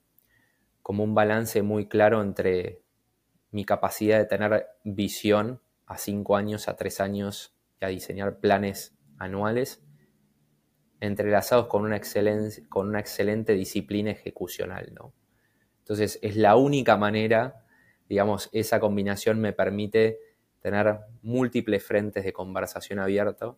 como 0.82 1.04
un 1.04 1.14
balance 1.14 1.62
muy 1.62 1.88
claro 1.88 2.24
entre 2.24 2.82
mi 3.52 3.66
capacidad 3.66 4.18
de 4.18 4.26
tener 4.26 4.70
visión 4.84 5.62
a 5.86 6.00
cinco 6.00 6.38
años, 6.38 6.68
a 6.68 6.76
tres 6.76 7.00
años 7.00 7.56
y 7.80 7.86
a 7.86 7.90
diseñar 7.90 8.40
planes 8.40 8.98
anuales, 9.20 9.84
entrelazados 11.02 11.68
con 11.68 11.84
una, 11.84 12.02
con 12.68 12.88
una 12.88 13.00
excelente 13.00 13.54
disciplina 13.54 14.10
ejecucional. 14.10 14.92
¿no? 14.96 15.14
Entonces 15.88 16.20
es 16.22 16.36
la 16.36 16.58
única 16.58 16.98
manera, 16.98 17.64
digamos, 18.10 18.50
esa 18.52 18.82
combinación 18.82 19.40
me 19.40 19.54
permite 19.54 20.20
tener 20.60 21.00
múltiples 21.22 21.82
frentes 21.82 22.26
de 22.26 22.34
conversación 22.34 23.00
abierto 23.00 23.58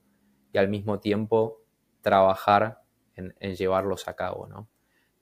y 0.53 0.59
al 0.59 0.69
mismo 0.69 0.99
tiempo 0.99 1.63
trabajar 2.01 2.83
en, 3.15 3.33
llevarlos 3.55 4.07
a 4.07 4.15
cabo, 4.15 4.45
¿no? 4.45 4.69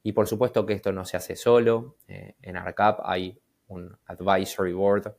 Y 0.04 0.12
por 0.12 0.28
supuesto 0.28 0.66
que 0.66 0.74
esto 0.74 0.92
no 0.92 1.06
se 1.06 1.16
hace 1.16 1.38
solo. 1.38 1.96
Eh, 2.10 2.36
en 2.42 2.58
ARCAP 2.58 3.00
hay 3.06 3.40
un 3.70 3.98
advisory 4.06 4.74
board 4.74 5.16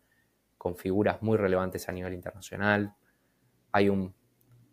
con 0.59 0.77
figuras 0.77 1.23
muy 1.23 1.39
relevantes 1.39 1.89
a 1.89 1.93
nivel 1.93 2.13
internacional. 2.13 2.97
Hay 3.73 3.89
un, 3.89 4.15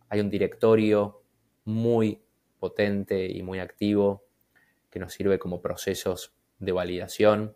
hay 0.09 0.19
un 0.19 0.29
directorio 0.29 1.23
muy 1.63 2.21
potente 2.59 3.25
y 3.25 3.41
muy 3.41 3.59
activo 3.59 4.25
que 4.89 4.99
nos 4.99 5.13
sirve 5.13 5.39
como 5.39 5.61
procesos 5.61 6.35
de 6.59 6.71
validación 6.71 7.55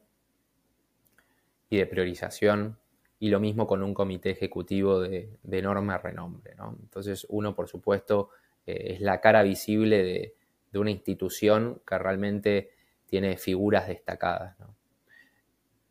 y 1.70 1.77
de 1.77 1.86
priorización. 1.86 2.77
Y 3.20 3.29
lo 3.29 3.39
mismo 3.39 3.68
con 3.68 3.84
un 3.84 3.94
comité 3.94 4.29
ejecutivo 4.29 5.01
de, 5.01 5.29
enorme 5.51 5.98
renombre. 5.98 6.56
Entonces 6.82 7.25
uno, 7.29 7.53
por 7.53 7.68
supuesto, 7.68 8.29
eh, 8.65 8.94
es 8.94 9.01
la 9.01 9.20
cara 9.20 9.44
visible 9.44 10.03
de, 10.03 10.36
una 10.79 10.91
institución 10.91 11.82
que 11.86 11.98
realmente 11.98 12.72
tiene 13.08 13.36
figuras 13.38 13.88
destacadas. 13.88 14.56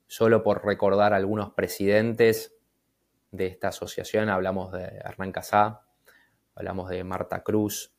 Solo 0.07 0.43
por 0.43 0.65
recordar 0.65 1.13
algunos 1.13 1.53
presidentes 1.53 2.55
de 3.33 3.47
esta 3.47 3.69
asociación, 3.69 4.31
hablamos 4.31 4.73
de 4.73 4.85
Hernán 5.05 5.33
Casá, 5.33 5.83
hablamos 6.55 6.89
de 6.89 7.05
Marta 7.05 7.43
Cruz, 7.43 7.93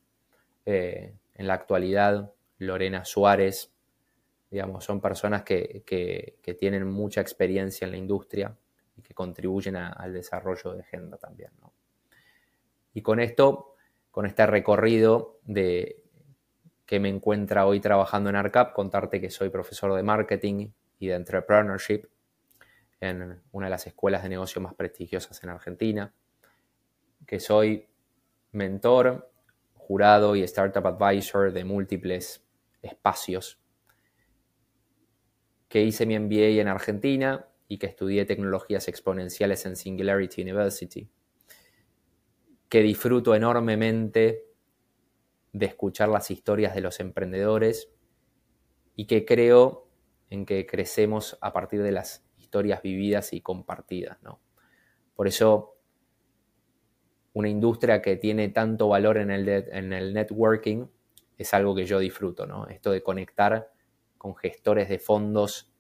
eh, 0.65 1.13
en 1.35 1.47
la 1.47 1.53
actualidad 1.53 2.33
Lorena 2.57 3.05
Suárez, 3.05 3.73
digamos, 4.49 4.83
son 4.83 4.99
personas 4.99 5.43
que, 5.43 5.83
tienen 6.59 6.87
mucha 6.87 7.21
experiencia 7.21 7.85
en 7.85 7.91
la 7.91 7.97
industria 7.97 8.55
y 8.97 9.01
que 9.01 9.13
contribuyen 9.13 9.75
al 9.75 10.13
desarrollo 10.13 10.73
de 10.73 10.81
agenda 10.81 11.17
también. 11.17 11.51
Y 12.93 13.01
con 13.01 13.19
esto, 13.19 13.75
con 14.11 14.25
este 14.25 14.45
recorrido 14.45 15.39
de 15.43 16.03
que 16.85 16.99
me 16.99 17.09
encuentra 17.09 17.67
hoy 17.67 17.79
trabajando 17.79 18.29
en 18.29 18.35
ARCAP, 18.35 18.73
contarte 18.73 19.21
que 19.21 19.29
soy 19.29 19.49
profesor 19.49 19.93
de 19.93 20.01
marketing 20.01 20.71
y 20.97 21.07
de 21.07 21.13
entrepreneurship 21.13 22.05
en 22.99 23.41
una 23.51 23.67
de 23.67 23.69
las 23.69 23.85
escuelas 23.87 24.23
de 24.23 24.29
negocio 24.29 24.59
más 24.59 24.73
prestigiosas 24.73 25.41
en 25.43 25.49
Argentina, 25.49 26.13
que 27.25 27.39
soy 27.39 27.87
mentor, 28.51 29.31
jurado 29.75 30.35
y 30.35 30.43
startup 30.43 30.85
advisor 30.87 31.53
de 31.53 31.63
múltiples 31.63 32.43
espacios, 32.81 33.58
que 35.69 35.83
hice 35.83 36.05
mi 36.05 36.19
MBA 36.19 36.59
en 36.59 36.67
Argentina 36.67 37.47
y 37.67 37.77
que 37.77 37.85
estudié 37.85 38.25
tecnologías 38.25 38.87
exponenciales 38.87 39.65
en 39.65 39.75
Singularity 39.75 40.41
University, 40.41 41.07
que 42.67 42.81
disfruto 42.81 43.35
enormemente 43.35 44.45
de 45.53 45.65
escuchar 45.65 46.09
las 46.09 46.31
historias 46.31 46.73
de 46.73 46.81
los 46.81 46.99
emprendedores 46.99 47.89
y 48.95 49.05
que 49.05 49.25
creo 49.25 49.87
en 50.29 50.45
que 50.45 50.65
crecemos 50.65 51.37
a 51.41 51.53
partir 51.53 51.81
de 51.83 51.91
las 51.91 52.25
historias 52.37 52.81
vividas 52.81 53.33
y 53.33 53.41
compartidas. 53.41 54.21
¿no? 54.23 54.41
Por 55.15 55.27
eso, 55.27 55.77
una 57.33 57.49
industria 57.49 58.01
que 58.01 58.17
tiene 58.17 58.49
tanto 58.49 58.87
valor 58.89 59.17
en 59.17 59.29
el, 59.29 59.47
en 59.47 59.93
el 59.93 60.13
networking 60.13 60.87
es 61.37 61.53
algo 61.53 61.75
que 61.75 61.85
yo 61.85 61.99
disfruto, 61.99 62.45
¿no? 62.45 62.67
Esto 62.67 62.91
de 62.91 63.01
conectar 63.01 63.71
con 64.19 64.35
gestores 64.35 64.87
de 64.87 64.99
fondos 64.99 65.73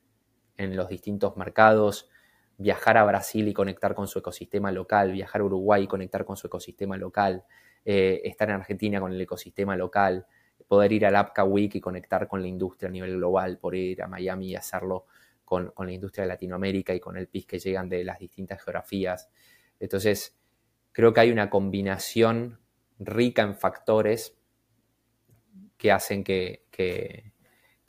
en 0.57 0.75
los 0.75 0.89
distintos 0.89 1.37
mercados, 1.37 2.09
viajar 2.57 2.97
a 2.97 3.03
Brasil 3.03 3.47
y 3.47 3.53
conectar 3.53 3.93
con 3.93 4.07
su 4.07 4.17
ecosistema 4.17 4.71
local, 4.71 5.11
viajar 5.11 5.41
a 5.41 5.43
Uruguay 5.43 5.83
y 5.83 5.87
conectar 5.87 6.25
con 6.25 6.35
su 6.35 6.47
ecosistema 6.47 6.97
local, 6.97 7.45
eh, 7.85 8.21
estar 8.23 8.49
en 8.49 8.55
Argentina 8.55 8.99
con 8.99 9.13
el 9.13 9.21
ecosistema 9.21 9.77
local, 9.77 10.25
poder 10.67 10.91
ir 10.91 11.05
al 11.05 11.15
APCA 11.15 11.43
Week 11.43 11.75
y 11.75 11.79
conectar 11.79 12.27
con 12.27 12.41
la 12.41 12.47
industria 12.47 12.89
a 12.89 12.91
nivel 12.91 13.17
global, 13.17 13.59
por 13.59 13.75
ir 13.75 14.01
a 14.01 14.07
Miami 14.07 14.47
y 14.49 14.55
hacerlo 14.55 15.05
con, 15.45 15.69
con 15.71 15.85
la 15.85 15.93
industria 15.93 16.23
de 16.23 16.29
Latinoamérica 16.29 16.95
y 16.95 16.99
con 16.99 17.15
el 17.15 17.27
PIS 17.27 17.45
que 17.45 17.59
llegan 17.59 17.87
de 17.87 18.03
las 18.03 18.17
distintas 18.17 18.63
geografías. 18.63 19.29
Entonces, 19.79 20.35
creo 20.91 21.13
que 21.13 21.21
hay 21.21 21.31
una 21.31 21.49
combinación 21.49 22.59
rica 22.99 23.41
en 23.41 23.55
factores 23.55 24.37
que 25.79 25.91
hacen 25.91 26.23
que, 26.23 26.67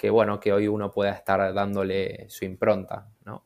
bueno, 0.08 0.40
que 0.40 0.52
hoy 0.54 0.68
uno 0.68 0.90
pueda 0.90 1.12
estar 1.12 1.52
dándole 1.52 2.24
su 2.30 2.46
impronta, 2.46 3.08
¿no? 3.26 3.44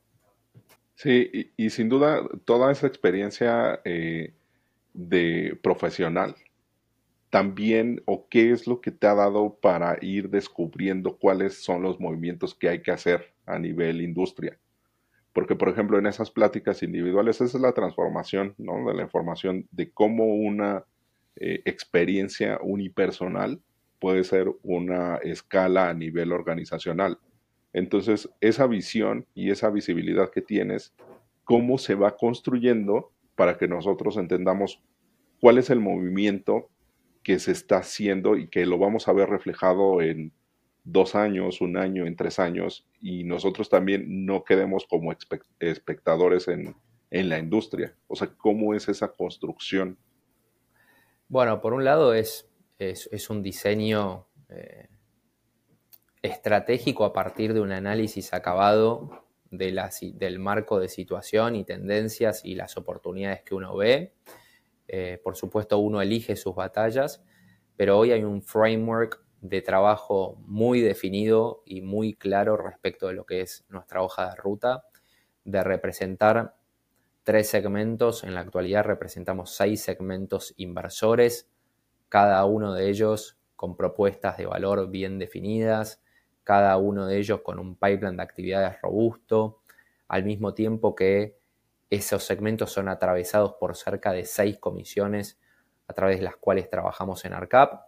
Sí, 0.95 1.51
y, 1.57 1.69
sin 1.69 1.89
duda 1.89 2.25
toda 2.45 2.71
esa 2.71 2.87
experiencia 2.87 3.81
eh, 3.83 4.33
de 4.93 5.59
profesional, 5.61 6.35
también, 7.29 8.01
o 8.05 8.29
qué 8.29 8.51
es 8.51 8.65
lo 8.65 8.79
que 8.79 8.91
te 8.91 9.07
ha 9.07 9.13
dado 9.13 9.57
para 9.61 9.97
ir 9.99 10.29
descubriendo 10.29 11.17
cuáles 11.17 11.61
son 11.61 11.81
los 11.81 11.99
movimientos 11.99 12.55
que 12.55 12.69
hay 12.69 12.81
que 12.81 12.91
hacer 12.91 13.33
a 13.45 13.59
nivel 13.59 14.01
industria. 14.01 14.57
Porque, 15.33 15.53
por 15.53 15.67
ejemplo, 15.67 15.99
en 15.99 16.05
esas 16.05 16.31
pláticas 16.31 16.81
individuales, 16.81 17.41
esa 17.41 17.57
es 17.57 17.61
la 17.61 17.73
transformación 17.73 18.55
¿no? 18.57 18.87
de 18.87 18.93
la 18.93 19.03
información 19.03 19.67
de 19.71 19.91
cómo 19.91 20.33
una 20.33 20.85
eh, 21.35 21.61
experiencia 21.65 22.57
unipersonal 22.61 23.59
puede 23.99 24.23
ser 24.23 24.51
una 24.63 25.17
escala 25.17 25.89
a 25.89 25.93
nivel 25.93 26.31
organizacional. 26.31 27.19
Entonces, 27.73 28.29
esa 28.41 28.67
visión 28.67 29.25
y 29.33 29.51
esa 29.51 29.69
visibilidad 29.69 30.29
que 30.31 30.41
tienes, 30.41 30.93
cómo 31.43 31.77
se 31.77 31.95
va 31.95 32.15
construyendo 32.15 33.11
para 33.35 33.57
que 33.57 33.67
nosotros 33.67 34.17
entendamos 34.17 34.81
cuál 35.39 35.57
es 35.57 35.69
el 35.69 35.79
movimiento 35.79 36.69
que 37.23 37.39
se 37.39 37.51
está 37.51 37.77
haciendo 37.77 38.37
y 38.37 38.47
que 38.47 38.65
lo 38.65 38.77
vamos 38.77 39.07
a 39.07 39.13
ver 39.13 39.29
reflejado 39.29 40.01
en 40.01 40.31
dos 40.83 41.15
años, 41.15 41.59
un 41.59 41.77
año, 41.77 42.05
en 42.05 42.15
tres 42.15 42.39
años, 42.39 42.87
y 43.01 43.23
nosotros 43.23 43.69
también 43.69 44.25
no 44.25 44.43
quedemos 44.43 44.85
como 44.87 45.11
espectadores 45.59 46.47
en, 46.47 46.75
la 47.09 47.39
industria. 47.39 47.95
O 48.07 48.15
sea, 48.15 48.27
¿cómo 48.35 48.73
es 48.73 48.89
esa 48.89 49.07
construcción? 49.07 49.97
Bueno, 51.29 51.61
por 51.61 51.73
un 51.73 51.85
lado 51.85 52.13
es 52.13 52.47
es, 52.79 53.29
un 53.29 53.41
diseño 53.41 54.27
eh, 54.49 54.87
estratégico 56.21 57.05
a 57.05 57.13
partir 57.13 57.53
de 57.53 57.61
un 57.61 57.71
análisis 57.71 58.33
acabado 58.33 59.25
del 59.51 60.39
marco 60.39 60.79
de 60.79 60.89
situación 60.89 61.55
y 61.55 61.63
tendencias 61.63 62.43
y 62.43 62.55
las 62.55 62.77
oportunidades 62.77 63.43
que 63.43 63.55
uno 63.55 63.75
ve. 63.75 64.13
Eh, 64.87 65.19
por 65.23 65.35
supuesto, 65.35 65.77
uno 65.77 66.01
elige 66.01 66.35
sus 66.35 66.55
batallas, 66.55 67.23
pero 67.77 67.97
hoy 67.97 68.11
hay 68.11 68.23
un 68.23 68.41
framework 68.41 69.23
de 69.41 69.61
trabajo 69.61 70.37
muy 70.45 70.81
definido 70.81 71.61
y 71.65 71.81
muy 71.81 72.15
claro 72.15 72.57
respecto 72.57 73.07
de 73.07 73.13
lo 73.13 73.25
que 73.25 73.41
es 73.41 73.65
nuestra 73.69 74.01
hoja 74.01 74.29
de 74.29 74.35
ruta, 74.35 74.85
de 75.43 75.63
representar 75.63 76.55
tres 77.23 77.47
segmentos. 77.47 78.23
En 78.23 78.33
la 78.33 78.41
actualidad 78.41 78.83
representamos 78.83 79.55
seis 79.55 79.81
segmentos 79.81 80.53
inversores 80.57 81.49
cada 82.15 82.45
uno 82.45 82.73
de 82.73 82.87
ellos 82.87 83.37
con 83.57 83.75
propuestas 83.75 84.37
de 84.37 84.45
valor 84.45 84.89
bien 84.89 85.19
definidas, 85.19 86.01
cada 86.45 86.77
uno 86.77 87.07
de 87.07 87.17
ellos 87.17 87.41
con 87.41 87.59
un 87.59 87.75
pipeline 87.75 88.15
de 88.15 88.23
actividades 88.23 88.81
robusto, 88.81 89.59
al 90.07 90.23
mismo 90.23 90.53
tiempo 90.53 90.95
que 90.95 91.37
esos 91.89 92.23
segmentos 92.23 92.71
son 92.71 92.87
atravesados 92.87 93.55
por 93.59 93.75
cerca 93.75 94.13
de 94.13 94.23
seis 94.23 94.57
comisiones 94.59 95.41
a 95.89 95.93
través 95.93 96.19
de 96.19 96.23
las 96.23 96.37
cuales 96.37 96.69
trabajamos 96.69 97.25
en 97.25 97.33
ARCAP, 97.33 97.83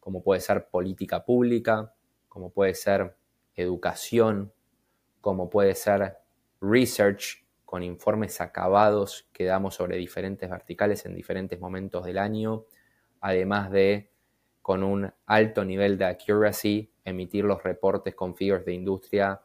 como 0.00 0.24
puede 0.24 0.40
ser 0.40 0.68
política 0.68 1.24
pública, 1.24 1.94
como 2.28 2.50
puede 2.50 2.74
ser 2.74 3.16
educación, 3.54 4.52
como 5.20 5.48
puede 5.48 5.76
ser 5.76 6.16
research 6.60 7.46
con 7.64 7.84
informes 7.84 8.40
acabados 8.40 9.28
que 9.32 9.44
damos 9.44 9.76
sobre 9.76 9.96
diferentes 9.96 10.50
verticales 10.50 11.06
en 11.06 11.14
diferentes 11.14 11.60
momentos 11.60 12.04
del 12.04 12.18
año, 12.18 12.64
además 13.24 13.70
de 13.70 14.10
con 14.60 14.82
un 14.82 15.10
alto 15.24 15.64
nivel 15.64 15.96
de 15.96 16.04
accuracy, 16.04 16.90
emitir 17.06 17.44
los 17.44 17.62
reportes 17.62 18.14
con 18.14 18.36
figures 18.36 18.66
de 18.66 18.74
industria 18.74 19.40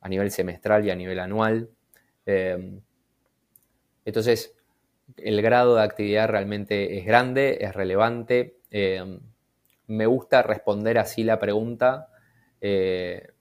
a 0.00 0.08
nivel 0.10 0.30
semestral 0.30 0.84
y 0.84 0.90
a 0.90 0.94
nivel 0.94 1.18
anual. 1.18 1.70
Em, 2.26 2.82
entonces, 4.04 4.54
el 5.16 5.40
grado 5.40 5.76
de 5.76 5.82
actividad 5.82 6.28
realmente 6.28 6.98
es 6.98 7.06
grande, 7.06 7.58
es 7.62 7.74
relevante. 7.74 8.58
Em, 8.70 9.20
me 9.86 10.04
gusta 10.04 10.42
responder 10.42 10.98
así 10.98 11.24
la 11.24 11.38
pregunta 11.38 12.08
eh, 12.60 13.32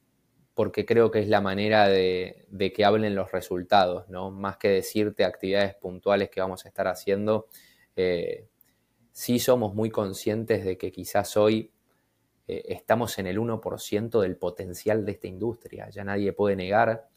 porque 0.54 0.86
creo 0.86 1.12
que 1.12 1.20
es 1.20 1.28
la 1.28 1.42
manera 1.42 1.90
de, 1.90 2.48
que 2.74 2.86
hablen 2.86 3.16
los 3.16 3.34
resultados, 3.34 4.08
¿no? 4.08 4.32
Más 4.32 4.56
que 4.58 4.70
decirte 4.70 5.26
actividades 5.26 5.76
puntuales 5.76 6.30
que 6.30 6.40
vamos 6.40 6.66
a 6.66 6.70
estar 6.70 6.88
haciendo, 6.88 7.48
eh, 7.98 8.48
sí 9.12 9.40
somos 9.40 9.74
muy 9.74 9.90
conscientes 9.90 10.64
de 10.66 10.78
que 10.78 10.92
quizás 10.92 11.38
hoy 11.38 11.72
eh, 12.48 12.64
estamos 12.68 13.18
en 13.20 13.28
el 13.28 13.40
1% 13.40 14.22
del 14.22 14.38
potencial 14.38 15.06
de 15.06 15.14
esta 15.14 15.28
industria. 15.28 15.90
Ya 15.90 16.04
nadie 16.04 16.34
puede 16.34 16.56
negar 16.56 17.08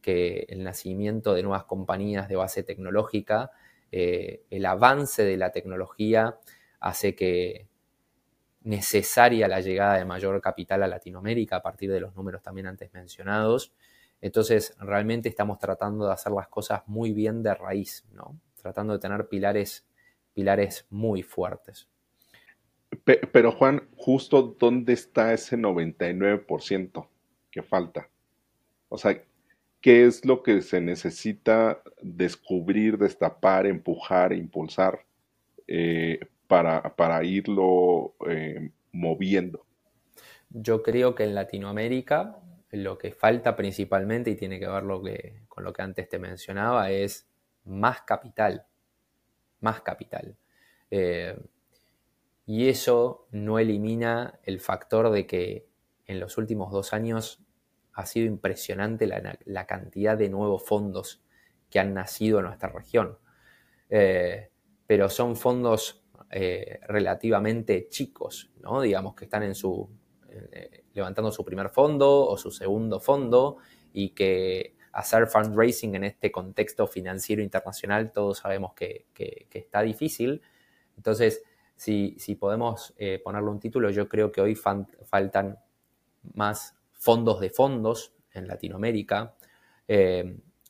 que 0.00 0.46
el 0.48 0.64
nacimiento 0.64 1.34
de 1.34 1.42
nuevas 1.42 1.64
compañías 1.64 2.28
de 2.28 2.36
base 2.36 2.62
tecnológica, 2.62 3.50
eh, 3.90 4.42
el 4.50 4.66
avance 4.66 5.24
de 5.24 5.36
la 5.36 5.52
tecnología 5.52 6.38
hace 6.80 7.14
que 7.14 7.68
necesaria 8.64 9.48
la 9.48 9.60
llegada 9.60 9.96
de 9.96 10.04
mayor 10.04 10.40
capital 10.40 10.82
a 10.82 10.88
Latinoamérica 10.88 11.56
a 11.56 11.62
partir 11.62 11.90
de 11.90 12.00
los 12.00 12.14
números 12.14 12.42
también 12.42 12.66
antes 12.66 12.92
mencionados. 12.92 13.72
Entonces, 14.20 14.76
realmente 14.78 15.28
estamos 15.28 15.58
tratando 15.58 16.06
de 16.06 16.12
hacer 16.12 16.32
las 16.32 16.48
cosas 16.48 16.82
muy 16.86 17.12
bien 17.12 17.42
de 17.42 17.54
raíz, 17.54 18.04
¿no? 18.12 18.38
Tratando 18.60 18.92
de 18.92 19.00
tener 19.00 19.28
pilares, 19.28 19.84
pilares 20.34 20.86
muy 20.90 21.22
fuertes. 21.22 21.88
Pero 23.04 23.52
Juan, 23.52 23.88
justo 23.96 24.54
dónde 24.58 24.92
está 24.92 25.32
ese 25.32 25.56
99% 25.56 27.08
que 27.50 27.62
falta? 27.62 28.08
O 28.88 28.98
sea, 28.98 29.22
¿qué 29.80 30.04
es 30.04 30.24
lo 30.24 30.42
que 30.42 30.60
se 30.60 30.80
necesita 30.80 31.82
descubrir, 32.02 32.98
destapar, 32.98 33.66
empujar, 33.66 34.32
impulsar 34.32 35.04
eh, 35.66 36.20
para, 36.46 37.24
irlo 37.24 38.14
eh, 38.28 38.70
moviendo? 38.92 39.64
Yo 40.50 40.82
creo 40.82 41.14
que 41.14 41.24
en 41.24 41.34
Latinoamérica 41.34 42.38
lo 42.72 42.98
que 42.98 43.12
falta 43.12 43.54
principalmente, 43.54 44.30
y 44.30 44.36
tiene 44.36 44.58
que 44.58 44.66
ver 44.66 44.82
lo 44.82 45.02
que, 45.02 45.42
con 45.48 45.64
lo 45.64 45.72
que 45.72 45.82
antes 45.82 46.08
te 46.08 46.18
mencionaba, 46.18 46.90
es 46.90 47.28
más 47.64 48.02
capital. 48.02 48.66
Más 49.62 49.80
capital. 49.80 50.36
Eh, 50.90 51.34
y 52.44 52.68
eso 52.68 53.26
no 53.30 53.58
elimina 53.58 54.38
el 54.42 54.60
factor 54.60 55.10
de 55.10 55.26
que 55.26 55.66
en 56.06 56.20
los 56.20 56.36
últimos 56.36 56.70
dos 56.70 56.92
años 56.92 57.42
ha 57.94 58.04
sido 58.04 58.26
impresionante 58.26 59.06
la, 59.06 59.66
cantidad 59.66 60.18
de 60.18 60.28
nuevos 60.28 60.64
fondos 60.64 61.22
que 61.70 61.78
han 61.78 61.94
nacido 61.94 62.40
en 62.40 62.46
nuestra 62.46 62.68
región. 62.68 63.16
Eh, 63.88 64.50
pero 64.86 65.08
son 65.08 65.36
fondos 65.36 66.04
eh, 66.30 66.80
relativamente 66.88 67.88
chicos, 67.88 68.50
¿no? 68.60 68.82
Digamos 68.82 69.14
que 69.14 69.24
están 69.24 69.44
en 69.44 69.54
su, 69.54 69.88
levantando 70.92 71.32
su 71.32 71.44
primer 71.44 71.70
fondo 71.70 72.26
o 72.26 72.36
su 72.36 72.50
segundo 72.50 73.00
fondo 73.00 73.58
y 73.92 74.10
que 74.10 74.76
hacer 74.92 75.26
fundraising 75.26 75.94
en 75.94 76.04
este 76.04 76.30
contexto 76.30 76.86
financiero 76.86 77.42
internacional 77.42 78.12
todos 78.12 78.38
sabemos 78.38 78.74
que, 78.74 79.06
está 79.52 79.82
difícil. 79.82 80.42
Entonces, 80.96 81.42
si, 81.76 82.36
podemos 82.38 82.94
eh, 82.96 83.20
ponerle 83.22 83.50
un 83.50 83.60
título, 83.60 83.90
yo 83.90 84.08
creo 84.08 84.30
que 84.30 84.40
hoy 84.40 84.54
faltan 84.54 85.58
más 86.34 86.76
fondos 86.92 87.40
de 87.40 87.50
fondos 87.50 88.14
en 88.32 88.46
Latinoamérica 88.46 89.34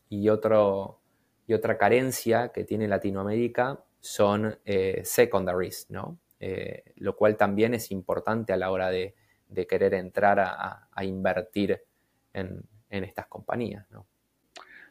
y, 0.09 0.29
otro, 0.29 1.01
y 1.47 1.55
otra 1.55 1.77
carencia 1.79 2.49
que 2.49 2.65
tiene 2.65 2.89
Latinoamérica 2.89 3.85
son 4.03 4.59
eh, 4.65 5.01
secondaries, 5.05 5.87
¿no? 5.91 6.19
Eh, 6.41 6.93
lo 6.97 7.17
cual 7.17 7.37
también 7.37 7.73
es 7.73 7.93
importante 7.93 8.53
a 8.53 8.57
la 8.57 8.73
hora 8.73 8.91
de, 8.91 9.15
querer 9.69 9.95
entrar 9.95 10.41
a, 10.41 11.05
invertir 11.05 11.81
en, 12.33 12.69
estas 12.91 13.27
compañías, 13.29 13.89
¿no? 13.91 14.07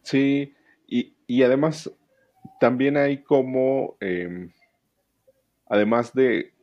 Sí, 0.04 0.54
y, 0.88 1.44
además 1.44 1.92
también 2.60 2.98
hay 2.98 3.24
como, 3.24 3.98
em, 4.00 4.52
además 5.68 6.14
de, 6.14 6.54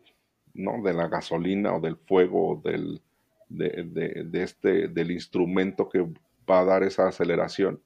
¿no? 0.54 0.82
de 0.82 0.92
la 0.92 1.08
gasolina 1.08 1.74
o 1.74 1.80
del 1.80 1.96
fuego, 1.96 2.60
del, 2.64 3.00
de, 3.48 4.28
este, 4.34 4.88
del 4.88 5.10
instrumento 5.10 5.88
que 5.88 6.06
va 6.48 6.60
a 6.60 6.64
dar 6.64 6.82
esa 6.82 7.08
aceleración, 7.08 7.80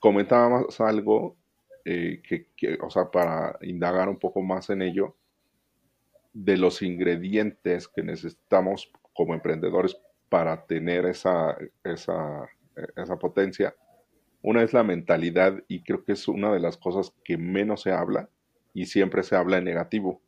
comentábamos 0.00 0.80
algo 0.80 1.36
eh, 1.84 2.22
que, 2.22 2.78
o 2.80 2.90
sea, 2.90 3.10
para 3.10 3.58
indagar 3.62 4.08
un 4.08 4.18
poco 4.18 4.40
más 4.42 4.70
en 4.70 4.82
ello, 4.82 5.16
de 6.32 6.56
los 6.56 6.82
ingredientes 6.82 7.86
que 7.88 8.02
necesitamos 8.02 8.90
como 9.12 9.34
emprendedores 9.34 9.96
para 10.28 10.66
tener 10.66 11.06
esa, 11.06 11.56
esa, 11.84 12.48
esa 12.96 13.16
potencia. 13.18 13.74
Una 14.44 14.62
es 14.62 14.74
la 14.74 14.82
mentalidad 14.82 15.64
y 15.68 15.82
creo 15.82 16.04
que 16.04 16.12
es 16.12 16.28
una 16.28 16.52
de 16.52 16.60
las 16.60 16.76
cosas 16.76 17.14
que 17.24 17.38
menos 17.38 17.80
se 17.80 17.92
habla 17.92 18.28
y 18.74 18.84
siempre 18.84 19.22
se 19.22 19.36
habla 19.36 19.56
en 19.56 19.64
negativo. 19.64 20.20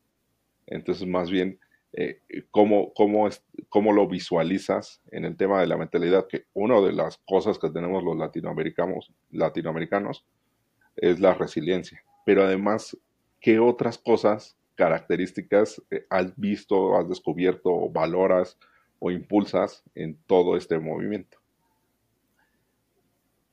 Entonces, 0.67 1.07
más 1.07 1.31
bien, 1.31 1.61
eh, 1.93 2.23
¿cómo, 2.51 2.95
cómo, 2.95 3.29
¿cómo, 3.69 3.93
lo 3.93 4.09
visualizas 4.09 5.03
en 5.11 5.27
el 5.27 5.37
tema 5.37 5.61
de 5.61 5.67
la 5.67 5.77
mentalidad? 5.77 6.29
Que 6.29 6.47
una 6.55 6.81
de 6.81 6.93
las 6.93 7.19
cosas 7.27 7.59
que 7.59 7.69
tenemos 7.69 8.03
los 8.03 8.17
latinoamericanos, 8.17 9.13
latinoamericanos 9.33 10.25
es 10.97 11.21
la 11.21 11.35
resiliencia. 11.35 12.03
Pero 12.25 12.43
además, 12.43 12.97
¿qué 13.39 13.59
otras 13.59 13.99
cosas, 13.99 14.57
características 14.77 15.83
eh, 15.91 16.07
has 16.09 16.35
visto, 16.37 16.97
has 16.97 17.07
descubierto, 17.07 17.91
valoras 17.91 18.59
o 18.99 19.11
impulsas 19.11 19.83
en 19.95 20.17
todo 20.27 20.57
este 20.57 20.79
movimiento? 20.79 21.37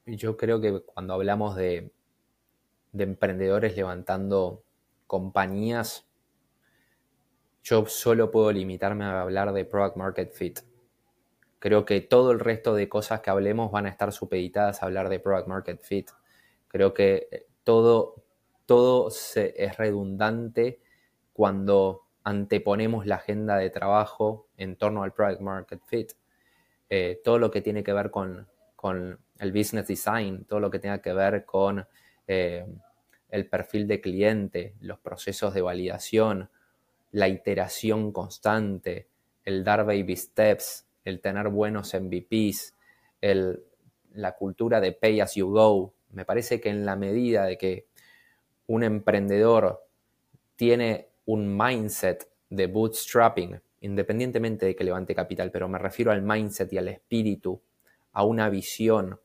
Yo 0.05 0.37
creo 0.37 0.59
que 0.59 0.81
cuando 0.81 1.13
hablamos 1.13 1.55
de, 1.55 1.91
de 2.91 3.03
emprendedores 3.03 3.75
levantando 3.75 4.63
compañías, 5.07 6.07
yo 7.63 7.85
solo 7.85 8.31
puedo 8.31 8.51
limitarme 8.51 9.05
a 9.05 9.21
hablar 9.21 9.53
de 9.53 9.65
Product 9.65 9.95
Market 9.95 10.33
Fit. 10.33 10.59
Creo 11.59 11.85
que 11.85 12.01
todo 12.01 12.31
el 12.31 12.39
resto 12.39 12.75
de 12.75 12.89
cosas 12.89 13.21
que 13.21 13.29
hablemos 13.29 13.71
van 13.71 13.85
a 13.85 13.89
estar 13.89 14.11
supeditadas 14.11 14.83
a 14.83 14.85
hablar 14.85 15.07
de 15.07 15.19
Product 15.19 15.47
Market 15.47 15.81
Fit. 15.81 16.11
Creo 16.67 16.93
que 16.93 17.29
eh, 17.31 17.47
todo, 17.63 18.23
todo 18.65 19.07
es 19.09 19.77
redundante 19.77 20.81
cuando 21.31 22.03
anteponemos 22.23 23.05
la 23.05 23.15
agenda 23.15 23.57
de 23.57 23.69
trabajo 23.69 24.47
en 24.57 24.75
torno 24.77 25.03
al 25.03 25.13
product 25.13 25.41
market 25.41 25.81
fit. 25.85 26.13
Eh, 26.89 27.21
todo 27.23 27.39
lo 27.39 27.51
que 27.51 27.61
tiene 27.61 27.83
que 27.83 27.93
ver 27.93 28.11
con, 28.11 28.47
el 29.39 29.51
business 29.51 29.87
design, 29.87 30.45
todo 30.45 30.59
lo 30.59 30.69
que 30.69 30.79
tenga 30.79 31.01
que 31.01 31.13
ver 31.13 31.45
con 31.45 31.85
eh, 32.27 32.65
el 33.29 33.47
perfil 33.47 33.87
de 33.87 33.99
cliente, 33.99 34.75
los 34.81 34.99
procesos 34.99 35.53
de 35.53 35.61
validación, 35.61 36.49
la 37.11 37.27
iteración 37.27 38.11
constante, 38.11 39.07
el 39.43 39.63
dar 39.63 39.85
baby 39.85 40.15
steps, 40.15 40.87
el 41.03 41.19
tener 41.19 41.49
buenos 41.49 41.93
MVPs, 41.93 42.75
la 44.13 44.35
cultura 44.35 44.79
de 44.79 44.91
pay 44.91 45.19
as 45.19 45.35
you 45.35 45.49
go, 45.49 45.93
me 46.11 46.25
parece 46.25 46.61
que 46.61 46.69
en 46.69 46.85
la 46.85 46.95
medida 46.95 47.45
de 47.45 47.57
que 47.57 47.87
un 48.67 48.83
emprendedor 48.83 49.85
tiene 50.55 51.09
un 51.25 51.57
mindset 51.57 52.29
de 52.49 52.67
bootstrapping, 52.67 53.59
independientemente 53.81 54.65
de 54.67 54.75
que 54.75 54.83
levante 54.83 55.15
capital, 55.15 55.51
pero 55.51 55.67
me 55.67 55.79
refiero 55.79 56.11
al 56.11 56.21
mindset 56.21 56.71
y 56.73 56.77
al 56.77 56.87
espíritu, 56.87 57.61
a 58.13 58.23
una 58.23 58.49
visión, 58.49 59.19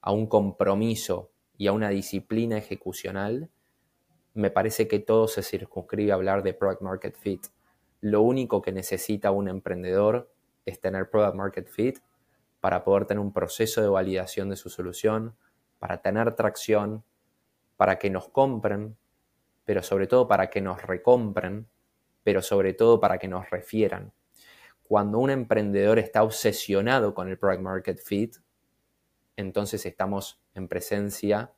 a 0.00 0.12
un 0.12 0.26
compromiso 0.26 1.30
y 1.56 1.68
a 1.68 1.72
una 1.72 1.88
disciplina 1.88 2.58
ejecucional, 2.58 3.50
me 4.34 4.50
parece 4.50 4.88
que 4.88 4.98
todo 4.98 5.28
se 5.28 5.42
circunscribe 5.42 6.12
a 6.12 6.16
hablar 6.16 6.42
de 6.42 6.54
product 6.54 6.82
market 6.82 7.16
fit. 7.16 7.46
Lo 8.00 8.22
único 8.22 8.62
que 8.62 8.72
necesita 8.72 9.30
un 9.30 9.48
emprendedor 9.48 10.32
es 10.66 10.80
tener 10.80 11.10
product 11.10 11.36
market 11.36 11.68
fit 11.68 11.98
para 12.60 12.84
poder 12.84 13.06
tener 13.06 13.20
un 13.20 13.32
proceso 13.32 13.82
de 13.82 13.88
validación 13.88 14.48
de 14.48 14.56
su 14.56 14.70
solución, 14.70 15.36
para 15.78 16.00
tener 16.00 16.34
tracción, 16.34 17.04
para 17.76 17.98
que 17.98 18.10
nos 18.10 18.28
compren, 18.28 18.96
pero 19.64 19.82
sobre 19.82 20.06
todo 20.06 20.28
para 20.28 20.50
que 20.50 20.60
nos 20.60 20.82
recompren, 20.82 21.68
pero 22.22 22.42
sobre 22.42 22.74
todo 22.74 23.00
para 23.00 23.18
que 23.18 23.28
nos 23.28 23.50
refieran. 23.50 24.12
Cuando 24.84 25.18
un 25.18 25.30
emprendedor 25.30 25.98
está 25.98 26.22
obsesionado 26.22 27.14
con 27.14 27.28
el 27.28 27.38
product 27.38 27.62
market 27.62 27.98
fit, 27.98 28.36
entonces 29.36 29.86
estamos 29.86 30.40
en 30.54 30.68
presencia 30.68 31.52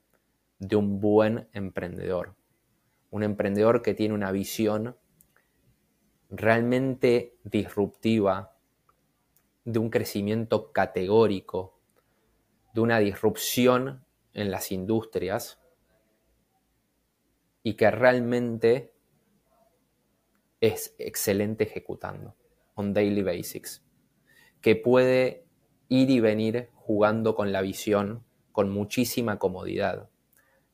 de 0.59 0.77
un 0.77 1.01
buen 1.01 1.49
emprendedor. 1.53 2.37
Un 3.11 3.23
emprendedor 3.23 3.83
que 3.83 3.95
tiene 3.95 4.15
una 4.15 4.31
visión 4.31 4.97
realmente 6.31 7.37
disruptiva, 7.45 8.57
de 9.65 9.79
un 9.79 9.89
crecimiento 9.89 10.73
categórico, 10.73 11.79
de 12.75 12.83
una 12.83 12.99
disrupción 12.99 14.05
en 14.35 14.51
las 14.51 14.71
industrias 14.73 15.59
y 17.63 17.75
que 17.75 17.91
realmente 17.91 18.93
es 20.61 20.95
excelente 20.99 21.65
ejecutando 21.65 22.35
on 22.75 22.93
daily 22.93 23.23
basics, 23.23 23.85
que 24.61 24.77
puede 24.77 25.47
ir 25.89 26.11
y 26.11 26.21
venir 26.21 26.71
jugando 26.75 27.35
con 27.35 27.53
la 27.53 27.61
visión 27.61 28.25
con 28.53 28.71
muchísima 28.71 29.39
comodidad. 29.39 30.11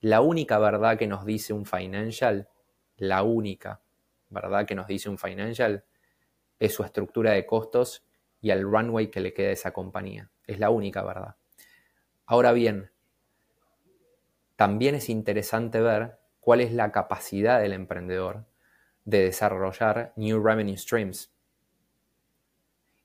La 0.01 0.21
única 0.21 0.59
verdad 0.59 0.99
que 0.99 1.07
nos 1.07 1.25
dice 1.25 1.53
un 1.53 1.67
financial, 1.67 2.49
la 2.97 3.23
única 3.23 3.83
verdad 4.29 4.67
que 4.67 4.75
nos 4.75 4.87
dice 4.87 5.09
un 5.09 5.19
financial 5.19 5.85
es 6.59 6.75
su 6.75 6.85
estructura 6.85 7.33
de 7.33 7.47
costos 7.47 8.05
y 8.41 8.51
el 8.51 8.63
runway 8.63 9.11
que 9.11 9.21
le 9.21 9.33
queda 9.33 9.49
a 9.49 9.53
esa 9.53 9.73
compañía. 9.73 10.31
Es 10.47 10.59
la 10.59 10.71
única 10.71 11.03
verdad. 11.03 11.37
Ahora 12.27 12.53
bien, 12.53 12.91
también 14.57 14.95
es 14.95 15.09
interesante 15.09 15.81
ver 15.81 16.19
cuál 16.39 16.61
es 16.61 16.73
la 16.73 16.93
capacidad 16.93 17.61
del 17.61 17.73
emprendedor 17.73 18.47
de 19.05 19.25
desarrollar 19.25 20.13
new 20.17 20.43
revenue 20.43 20.77
streams. 20.77 21.33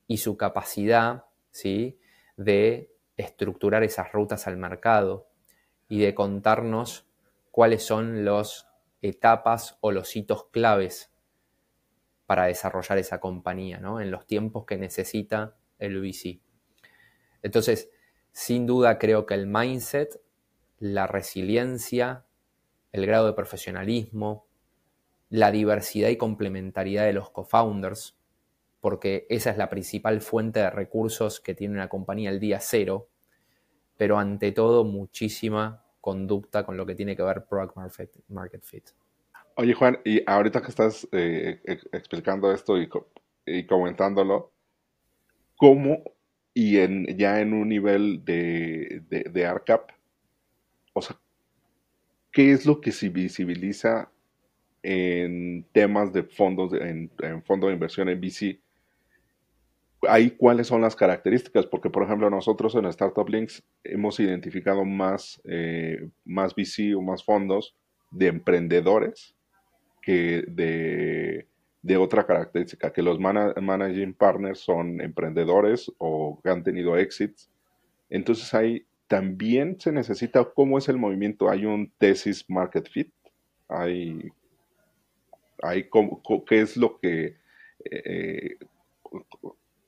Y 0.06 0.18
su 0.18 0.36
capacidad 0.36 1.24
¿sí? 1.50 1.98
de 2.36 2.94
estructurar 3.16 3.82
esas 3.82 4.12
rutas 4.12 4.46
al 4.46 4.56
mercado 4.56 5.28
y 5.88 6.00
de 6.00 6.14
contarnos 6.14 7.08
cuáles 7.50 7.84
son 7.84 8.24
las 8.24 8.68
etapas 9.02 9.78
o 9.80 9.92
los 9.92 10.14
hitos 10.16 10.48
claves 10.50 11.12
para 12.26 12.46
desarrollar 12.46 12.98
esa 12.98 13.20
compañía, 13.20 13.78
¿no? 13.78 14.00
En 14.00 14.10
los 14.10 14.26
tiempos 14.26 14.66
que 14.66 14.76
necesita 14.76 15.56
el 15.78 16.00
VC. 16.00 16.40
Entonces, 17.42 17.90
sin 18.32 18.66
duda 18.66 18.98
creo 18.98 19.24
que 19.24 19.34
el 19.34 19.46
mindset, 19.46 20.20
la 20.78 21.06
resiliencia, 21.06 22.26
el 22.92 23.06
grado 23.06 23.26
de 23.26 23.32
profesionalismo, 23.32 24.46
la 25.30 25.50
diversidad 25.50 26.08
y 26.08 26.16
complementariedad 26.16 27.04
de 27.04 27.12
los 27.12 27.30
co-founders, 27.30 28.15
porque 28.86 29.26
esa 29.30 29.50
es 29.50 29.56
la 29.56 29.68
principal 29.68 30.20
fuente 30.20 30.60
de 30.60 30.70
recursos 30.70 31.40
que 31.40 31.56
tiene 31.56 31.74
una 31.74 31.88
compañía 31.88 32.30
el 32.30 32.38
día 32.38 32.60
cero, 32.60 33.08
pero 33.96 34.16
ante 34.16 34.52
todo 34.52 34.84
muchísima 34.84 35.82
conducta 36.00 36.64
con 36.64 36.76
lo 36.76 36.86
que 36.86 36.94
tiene 36.94 37.16
que 37.16 37.24
ver 37.24 37.46
product 37.46 37.76
market 38.28 38.62
fit. 38.62 38.84
Oye 39.56 39.74
Juan, 39.74 39.98
y 40.04 40.22
ahorita 40.24 40.62
que 40.62 40.68
estás 40.68 41.08
eh, 41.10 41.60
explicando 41.90 42.52
esto 42.52 42.76
y, 42.78 43.66
comentándolo, 43.66 44.52
¿cómo 45.56 46.04
y 46.54 46.76
ya 47.16 47.40
en 47.40 47.54
un 47.54 47.68
nivel 47.68 48.24
de, 48.24 49.02
de, 49.08 49.46
ARCAP, 49.46 49.90
o 50.92 51.02
sea, 51.02 51.18
¿qué 52.30 52.52
es 52.52 52.64
lo 52.64 52.80
que 52.80 52.92
se 52.92 53.08
visibiliza 53.08 54.12
en 54.84 55.66
temas 55.72 56.12
de 56.12 56.22
fondos, 56.22 56.72
en, 56.74 57.10
en 57.20 57.42
fondo 57.42 57.66
de 57.66 57.72
inversión 57.72 58.08
en 58.08 58.20
VC? 58.20 58.60
Ahí 60.08 60.30
cuáles 60.30 60.66
son 60.66 60.80
las 60.80 60.96
características, 60.96 61.66
porque 61.66 61.90
por 61.90 62.02
ejemplo 62.02 62.28
nosotros 62.30 62.74
en 62.74 62.86
Startup 62.86 63.28
Links 63.28 63.62
hemos 63.84 64.18
identificado 64.20 64.84
más, 64.84 65.40
eh, 65.44 66.08
más 66.24 66.54
VC 66.54 66.94
o 66.94 67.02
más 67.02 67.24
fondos 67.24 67.76
de 68.10 68.28
emprendedores 68.28 69.34
que 70.02 70.44
de, 70.48 71.46
otra 71.96 72.26
característica, 72.26 72.92
que 72.92 73.02
los 73.02 73.18
managing 73.18 74.14
partners 74.14 74.60
son 74.60 75.00
emprendedores 75.00 75.90
o 75.98 76.40
han 76.44 76.62
tenido 76.62 76.96
exits. 76.96 77.50
Entonces 78.10 78.52
ahí 78.54 78.86
también 79.06 79.80
se 79.80 79.92
necesita 79.92 80.44
cómo 80.44 80.78
es 80.78 80.88
el 80.88 80.96
movimiento. 80.96 81.48
Hay 81.48 81.64
un 81.64 81.92
tesis 81.98 82.44
market 82.48 82.88
fit, 82.88 83.12
hay, 83.68 84.30
hay 85.62 85.88
qué 86.46 86.60
es 86.60 86.76
lo 86.76 86.98
que... 86.98 87.36
Eh, 87.84 88.56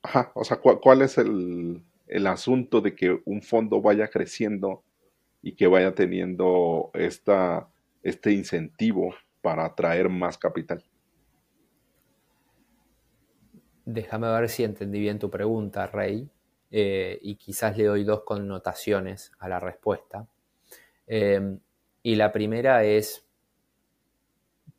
Ajá, 0.03 0.31
o 0.35 0.45
sea, 0.45 0.59
¿cuál, 0.59 1.03
es 1.03 1.19
el, 1.19 1.83
asunto 2.27 2.81
de 2.81 2.95
que 2.95 3.21
un 3.25 3.43
fondo 3.43 3.81
vaya 3.81 4.09
creciendo 4.09 4.83
y 5.43 5.53
que 5.53 5.67
vaya 5.67 5.95
teniendo 5.95 6.91
esta, 6.95 7.69
este 8.03 8.33
incentivo 8.33 9.15
para 9.43 9.65
atraer 9.65 10.09
más 10.09 10.39
capital? 10.39 10.85
Déjame 13.85 14.29
ver 14.29 14.49
si 14.49 14.65
entendí 14.65 15.01
bien 15.01 15.19
tu 15.19 15.31
pregunta, 15.31 15.87
Rey, 15.87 16.29
eh, 16.71 17.19
y 17.23 17.37
quizás 17.37 17.77
le 17.77 17.85
doy 17.85 18.05
dos 18.05 18.23
connotaciones 18.23 19.33
a 19.39 19.49
la 19.49 19.59
respuesta. 19.59 20.27
Em, 21.07 21.59
y 22.03 22.17
la 22.17 22.31
primera 22.33 22.85
es 22.85 23.27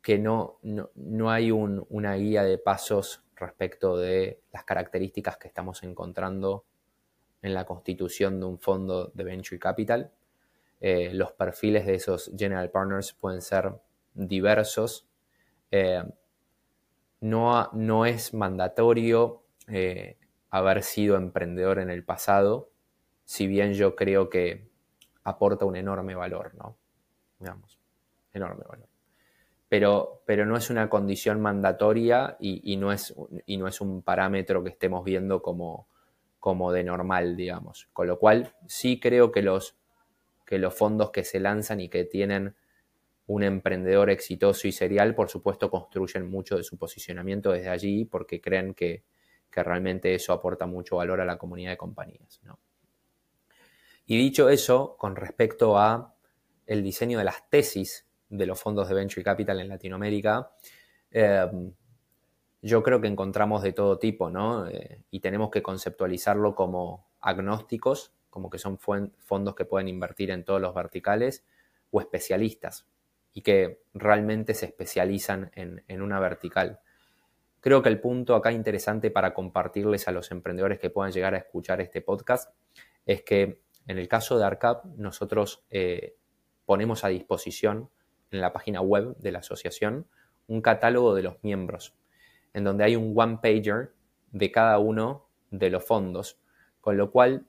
que 0.00 0.18
no, 0.18 0.58
no, 0.62 1.30
hay 1.30 1.50
una 1.50 2.14
guía 2.14 2.44
de 2.44 2.56
pasos 2.56 3.22
respecto 3.40 3.96
de 3.96 4.40
las 4.52 4.64
características 4.64 5.36
que 5.36 5.48
estamos 5.48 5.82
encontrando 5.82 6.64
en 7.42 7.54
la 7.54 7.64
constitución 7.64 8.38
de 8.38 8.46
un 8.46 8.58
fondo 8.58 9.10
de 9.14 9.24
venture 9.24 9.58
capital. 9.58 10.12
Eh, 10.80 11.12
los 11.12 11.32
perfiles 11.32 11.86
de 11.86 11.94
esos 11.94 12.30
general 12.36 12.70
partners 12.70 13.12
pueden 13.12 13.42
ser 13.42 13.72
diversos. 14.14 15.08
Eh, 15.70 16.04
no, 17.20 17.70
no, 17.72 18.06
es 18.06 18.32
mandatorio 18.34 19.42
eh, 19.68 20.18
haber 20.50 20.82
sido 20.82 21.16
emprendedor 21.16 21.78
en 21.78 21.90
el 21.90 22.04
pasado, 22.04 22.70
si 23.24 23.46
bien 23.46 23.74
yo 23.74 23.94
creo 23.94 24.30
que 24.30 24.68
aporta 25.24 25.64
un 25.64 25.76
enorme 25.76 26.14
valor, 26.14 26.54
¿no? 26.54 26.76
Digamos, 27.38 27.78
enorme 28.32 28.64
valor 28.66 28.89
pero, 29.70 30.24
pero 30.26 30.46
no 30.46 30.56
es 30.56 30.68
una 30.68 30.90
condición 30.90 31.40
mandatoria 31.40 32.36
y, 32.40 32.76
no 32.76 32.92
es, 32.92 33.14
y 33.46 33.56
no 33.56 33.68
es 33.68 33.80
un 33.80 34.02
parámetro 34.02 34.64
que 34.64 34.70
estemos 34.70 35.04
viendo 35.04 35.40
como, 35.42 35.86
como 36.40 36.72
de 36.72 36.82
normal, 36.82 37.36
digamos. 37.36 37.88
Con 37.92 38.08
lo 38.08 38.18
cual, 38.18 38.52
sí 38.66 38.98
creo 38.98 39.30
que 39.30 39.42
los, 39.42 39.76
que 40.44 40.58
los 40.58 40.74
fondos 40.74 41.12
que 41.12 41.22
se 41.22 41.38
lanzan 41.38 41.80
y 41.80 41.88
que 41.88 42.02
tienen 42.02 42.56
un 43.28 43.44
emprendedor 43.44 44.10
exitoso 44.10 44.66
y 44.66 44.72
serial, 44.72 45.14
por 45.14 45.28
supuesto, 45.28 45.70
construyen 45.70 46.28
mucho 46.28 46.56
de 46.56 46.64
su 46.64 46.76
posicionamiento 46.76 47.52
desde 47.52 47.68
allí 47.68 48.04
porque 48.04 48.40
creen 48.40 48.74
que, 48.74 49.04
que 49.52 49.62
realmente 49.62 50.12
eso 50.16 50.32
aporta 50.32 50.66
mucho 50.66 50.96
valor 50.96 51.20
a 51.20 51.24
la 51.24 51.38
comunidad 51.38 51.70
de 51.70 51.76
compañías. 51.76 52.40
Y 54.04 54.18
dicho 54.18 54.48
eso, 54.48 54.96
con 54.98 55.14
respecto 55.14 55.78
a 55.78 56.12
el 56.66 56.82
diseño 56.82 57.18
de 57.18 57.24
las 57.24 57.48
tesis 57.48 58.09
de 58.30 58.46
los 58.46 58.60
fondos 58.60 58.88
de 58.88 58.94
Venture 58.94 59.22
Capital 59.22 59.60
en 59.60 59.68
Latinoamérica, 59.68 60.50
em, 61.10 61.72
yo 62.62 62.82
creo 62.82 63.00
que 63.00 63.08
encontramos 63.08 63.62
de 63.62 63.72
todo 63.72 63.98
tipo, 63.98 64.30
¿no? 64.30 64.66
Eh, 64.68 65.02
y 65.10 65.20
tenemos 65.20 65.50
que 65.50 65.62
conceptualizarlo 65.62 66.54
como 66.54 67.08
agnósticos, 67.20 68.12
como 68.30 68.48
que 68.48 68.58
son 68.58 68.78
fondos 68.78 69.54
que 69.54 69.64
pueden 69.64 69.88
invertir 69.88 70.30
en 70.30 70.44
todos 70.44 70.60
los 70.60 70.74
verticales, 70.74 71.44
o 71.90 72.00
especialistas, 72.00 72.86
y 73.32 73.42
que 73.42 73.82
realmente 73.92 74.54
se 74.54 74.66
especializan 74.66 75.50
en, 75.54 75.82
en 75.88 76.02
una 76.02 76.20
vertical. 76.20 76.80
Creo 77.60 77.82
que 77.82 77.88
el 77.88 78.00
punto 78.00 78.34
acá 78.34 78.52
interesante 78.52 79.10
para 79.10 79.34
compartirles 79.34 80.08
a 80.08 80.12
los 80.12 80.30
emprendedores 80.30 80.78
que 80.78 80.90
puedan 80.90 81.12
llegar 81.12 81.34
a 81.34 81.38
escuchar 81.38 81.80
este 81.80 82.00
podcast 82.00 82.54
es 83.04 83.22
que 83.22 83.60
en 83.86 83.98
el 83.98 84.08
caso 84.08 84.38
de 84.38 84.44
ARCAP 84.44 84.84
nosotros 84.96 85.64
eh, 85.70 86.16
ponemos 86.64 87.04
a 87.04 87.08
disposición 87.08 87.90
en 88.30 88.40
la 88.40 88.52
página 88.52 88.80
web 88.80 89.16
de 89.18 89.32
la 89.32 89.40
asociación 89.40 90.06
un 90.46 90.62
catálogo 90.62 91.14
de 91.14 91.22
los 91.22 91.42
miembros, 91.44 91.94
en 92.54 92.64
donde 92.64 92.82
hay 92.84 92.96
un 92.96 93.12
one-pager 93.16 93.92
de 94.32 94.50
cada 94.50 94.78
uno 94.78 95.28
de 95.50 95.70
los 95.70 95.84
fondos, 95.84 96.40
con 96.80 96.96
lo 96.96 97.12
cual 97.12 97.46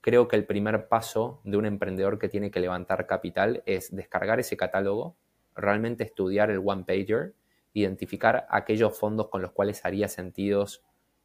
creo 0.00 0.28
que 0.28 0.36
el 0.36 0.46
primer 0.46 0.88
paso 0.88 1.42
de 1.44 1.58
un 1.58 1.66
emprendedor 1.66 2.18
que 2.18 2.30
tiene 2.30 2.50
que 2.50 2.60
levantar 2.60 3.06
capital 3.06 3.62
es 3.66 3.94
descargar 3.94 4.40
ese 4.40 4.56
catálogo, 4.56 5.16
realmente 5.54 6.04
estudiar 6.04 6.50
el 6.50 6.62
one-pager, 6.64 7.34
identificar 7.74 8.46
aquellos 8.48 8.98
fondos 8.98 9.28
con 9.28 9.42
los 9.42 9.52
cuales 9.52 9.84
haría 9.84 10.08
sentido 10.08 10.64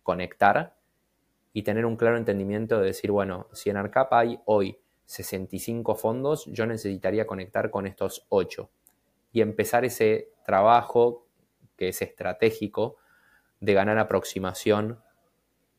conectar 0.04 0.76
y 1.54 1.64
tener 1.64 1.86
un 1.86 1.96
claro 1.96 2.18
entendimiento 2.18 2.80
de 2.80 2.88
decir, 2.88 3.12
bueno, 3.12 3.48
si 3.54 3.70
en 3.70 3.78
ARCAP 3.78 4.12
hay 4.12 4.40
hoy 4.46 4.78
65 5.06 5.96
fondos, 5.96 6.46
yo 6.48 6.66
necesitaría 6.66 7.26
conectar 7.26 7.70
con 7.70 7.88
estos 7.88 8.26
8 8.28 8.70
y 9.34 9.42
empezar 9.42 9.84
ese 9.84 10.30
trabajo 10.46 11.28
que 11.76 11.90
es 11.90 12.02
estratégico 12.02 12.98
de 13.60 13.74
ganar 13.74 13.98
aproximación 13.98 15.02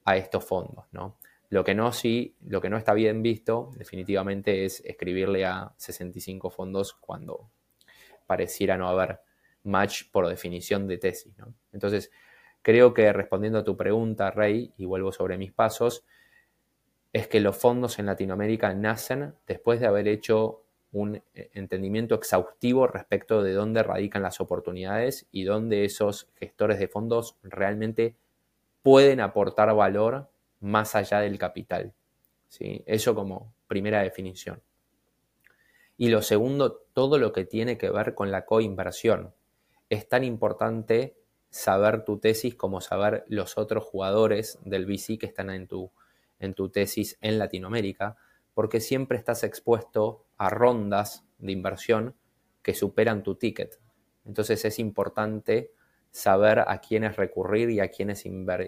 a 0.05 0.17
estos 0.17 0.45
fondos, 0.45 0.85
¿no? 0.93 1.17
Lo 1.49 1.63
que 1.63 1.75
no 1.75 1.93
sí, 1.93 2.37
lo 2.45 2.61
que 2.61 2.69
no 2.69 2.77
está 2.77 2.95
bien 2.95 3.23
visto 3.23 3.71
definitivamente 3.77 4.65
es 4.65 4.81
escribirle 4.85 5.47
a 5.47 5.73
65 5.77 6.51
fondos 6.51 6.95
cuando 6.95 7.49
pareciera 8.27 8.77
no 8.77 8.89
haber 8.89 9.21
match 9.63 10.11
por 10.11 10.27
definición 10.27 10.89
de 10.89 10.99
tesis, 10.99 11.35
Entonces, 11.73 12.11
creo 12.61 12.93
que 12.93 13.13
respondiendo 13.13 13.61
a 13.61 13.65
tu 13.65 13.77
pregunta, 13.77 14.31
Rey, 14.31 14.75
y 14.77 14.85
vuelvo 14.85 15.13
sobre 15.13 15.39
mis 15.39 15.53
pasos, 15.53 16.05
es 17.13 17.29
que 17.29 17.39
los 17.39 17.57
fondos 17.57 17.99
en 17.99 18.07
Latinoamérica 18.07 18.75
nacen 18.75 19.35
después 19.47 19.79
de 19.79 19.87
haber 19.87 20.09
hecho 20.09 20.64
un 20.95 21.17
eh, 21.17 21.51
entendimiento 21.53 22.15
exhaustivo 22.15 22.87
respecto 22.87 23.43
de 23.43 23.53
dónde 23.53 23.83
radican 23.83 24.23
las 24.23 24.41
oportunidades 24.41 25.27
y 25.33 25.43
dónde 25.43 25.85
esos 25.85 26.29
gestores 26.37 26.79
de 26.79 26.89
fondos 26.89 27.37
realmente 27.43 28.15
pueden 28.83 29.21
aportar 29.21 29.75
valor 29.75 30.29
más 30.61 30.95
allá 30.95 31.21
del 31.21 31.37
capital. 31.37 31.93
¿sí? 32.49 32.83
Eso 32.87 33.15
como 33.15 33.53
primera 33.67 34.03
definición. 34.03 34.63
Y 35.97 36.09
lo 36.09 36.23
segundo, 36.23 36.83
todo 36.93 37.19
lo 37.19 37.33
que 37.33 37.45
tiene 37.45 37.77
que 37.77 37.91
ver 37.91 38.15
con 38.15 38.31
la 38.31 38.45
coinversión. 38.45 39.35
Es 39.91 40.09
tan 40.09 40.23
importante 40.23 41.17
saber 41.51 42.05
tu 42.05 42.19
tesis 42.19 42.55
como 42.55 42.81
saber 42.81 43.25
los 43.29 43.59
otros 43.59 43.85
jugadores 43.85 44.59
del 44.65 44.87
VC 44.87 45.19
que 45.19 45.27
están 45.27 45.51
en 45.51 45.67
tu, 45.67 45.91
en 46.39 46.55
tu 46.55 46.69
tesis 46.69 47.17
en 47.21 47.39
Latinoamérica, 47.39 48.17
porque 48.55 48.81
siempre 48.81 49.19
estás 49.19 49.45
expuesto 49.45 50.24
a 50.37 50.51
rondas 50.51 51.27
de 51.39 51.53
inversión 51.53 52.15
que 52.63 52.75
superan 52.75 53.23
tu 53.23 53.37
ticket. 53.37 53.79
Entonces 54.25 54.65
es 54.65 54.79
importante 54.79 55.73
saber 56.11 56.61
a 56.61 56.81
quiénes 56.81 57.17
recurrir 57.17 57.71
y 57.71 57.81
a 57.81 57.89
quiénes 57.89 58.25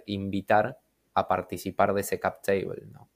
invitar 0.07 0.79
a 1.15 1.29
participar 1.29 1.95
de 1.95 2.01
ese 2.03 2.21
cap 2.21 2.43
table, 2.43 2.87
¿no? 2.93 3.09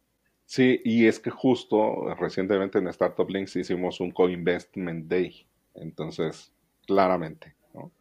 Sí, 0.47 0.81
y 0.85 1.07
es 1.07 1.21
que 1.21 1.31
justo 1.31 2.13
recientemente 2.15 2.79
en 2.79 2.89
Startup 2.89 3.29
Links 3.29 3.55
hicimos 3.55 4.01
un 4.01 4.11
co-investment 4.11 5.07
day. 5.07 5.47
Entonces, 5.75 6.53
claramente, 6.87 7.55
¿no? 7.73 7.93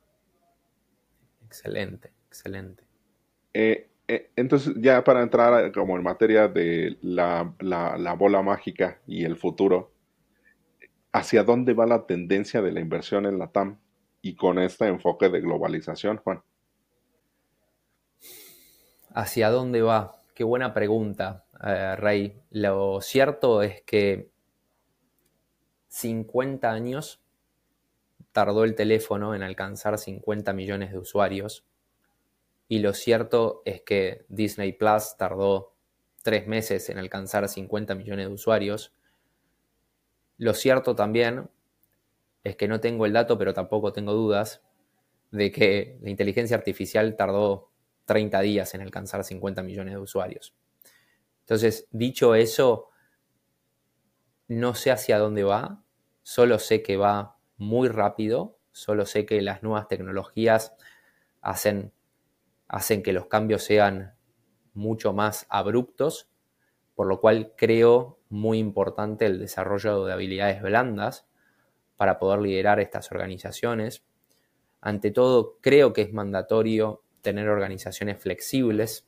Excelente, 1.45 2.11
excelente. 2.27 2.83
Eh, 3.53 3.89
eh, 4.07 4.31
entonces, 4.35 4.73
ya 4.77 5.03
para 5.03 5.21
entrar 5.21 5.71
como 5.71 5.95
en 5.95 6.01
materia 6.01 6.47
de 6.47 6.97
la, 7.01 7.53
bola 8.17 8.41
mágica 8.41 8.99
y 9.05 9.25
el 9.25 9.35
futuro, 9.35 9.91
¿hacia 11.11 11.43
dónde 11.43 11.73
va 11.73 11.85
la 11.85 12.05
tendencia 12.05 12.61
de 12.61 12.71
la 12.71 12.79
inversión 12.79 13.25
en 13.25 13.39
la 13.39 13.51
TAM 13.51 13.79
y 14.21 14.35
con 14.35 14.59
este 14.59 14.87
enfoque 14.87 15.29
de 15.29 15.41
globalización, 15.41 16.17
Juan? 16.17 16.41
¿Hacia 19.13 19.49
dónde 19.49 19.81
va? 19.81 20.21
Qué 20.35 20.43
buena 20.43 20.73
pregunta, 20.73 21.45
eh, 21.63 21.95
Rey. 21.95 22.41
Lo 22.51 23.01
cierto 23.01 23.61
es 23.61 23.81
que 23.83 24.29
50 25.87 26.71
años 26.71 27.21
tardó 28.31 28.63
el 28.63 28.75
teléfono 28.75 29.35
en 29.35 29.43
alcanzar 29.43 29.97
50 29.97 30.53
millones 30.53 30.91
de 30.91 30.99
usuarios 30.99 31.65
y 32.67 32.79
lo 32.79 32.93
cierto 32.93 33.63
es 33.65 33.81
que 33.81 34.25
Disney 34.29 34.73
Plus 34.73 35.15
tardó 35.17 35.73
tres 36.21 36.47
meses 36.47 36.89
en 36.89 36.99
alcanzar 36.99 37.49
50 37.49 37.95
millones 37.95 38.27
de 38.27 38.33
usuarios. 38.33 38.93
Lo 40.39 40.55
cierto 40.55 40.95
también 40.95 41.47
es 42.43 42.55
que 42.55 42.67
no 42.67 42.79
tengo 42.79 43.05
el 43.05 43.13
dato, 43.13 43.37
pero 43.37 43.53
tampoco 43.53 43.93
tengo 43.93 44.13
dudas 44.13 44.63
de 45.29 45.51
que 45.51 45.99
la 46.01 46.09
inteligencia 46.09 46.57
artificial 46.57 47.15
tardó 47.15 47.69
30 48.05 48.41
días 48.41 48.73
en 48.73 48.81
alcanzar 48.81 49.23
50 49.23 49.61
millones 49.61 49.93
de 49.93 49.99
usuarios. 49.99 50.55
Entonces, 51.41 51.87
dicho 51.91 52.33
eso, 52.33 52.89
no 54.47 54.73
sé 54.73 54.89
hacia 54.89 55.19
dónde 55.19 55.43
va, 55.43 55.83
solo 56.23 56.57
sé 56.57 56.81
que 56.81 56.97
va 56.97 57.37
muy 57.57 57.87
rápido, 57.87 58.57
solo 58.71 59.05
sé 59.05 59.27
que 59.27 59.43
las 59.43 59.61
nuevas 59.61 59.87
tecnologías 59.87 60.73
hacen 61.41 61.93
hacen 62.69 63.01
que 63.01 63.13
los 63.13 63.25
cambios 63.25 63.63
sean 63.63 64.15
mucho 64.73 65.11
más 65.11 65.45
abruptos, 65.49 66.29
por 66.95 67.07
lo 67.07 67.19
cual 67.19 67.53
creo 67.57 68.18
muy 68.29 68.59
importante 68.59 69.25
el 69.25 69.39
desarrollo 69.39 70.05
de 70.05 70.13
habilidades 70.13 70.61
blandas 70.61 71.27
para 71.97 72.19
poder 72.19 72.39
liderar 72.39 72.79
estas 72.79 73.11
organizaciones. 73.11 74.03
Ante 74.81 75.11
todo, 75.11 75.57
creo 75.61 75.93
que 75.93 76.03
es 76.03 76.13
mandatorio 76.13 77.03
tener 77.21 77.49
organizaciones 77.49 78.21
flexibles. 78.21 79.05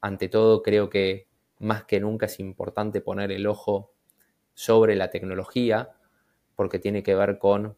Ante 0.00 0.28
todo, 0.28 0.62
creo 0.62 0.90
que 0.90 1.26
más 1.58 1.84
que 1.84 2.00
nunca 2.00 2.26
es 2.26 2.38
importante 2.40 3.00
poner 3.00 3.32
el 3.32 3.46
ojo 3.46 3.92
sobre 4.54 4.96
la 4.96 5.10
tecnología 5.10 5.92
porque 6.54 6.78
tiene 6.78 7.02
que 7.02 7.14
ver 7.14 7.38
con 7.38 7.76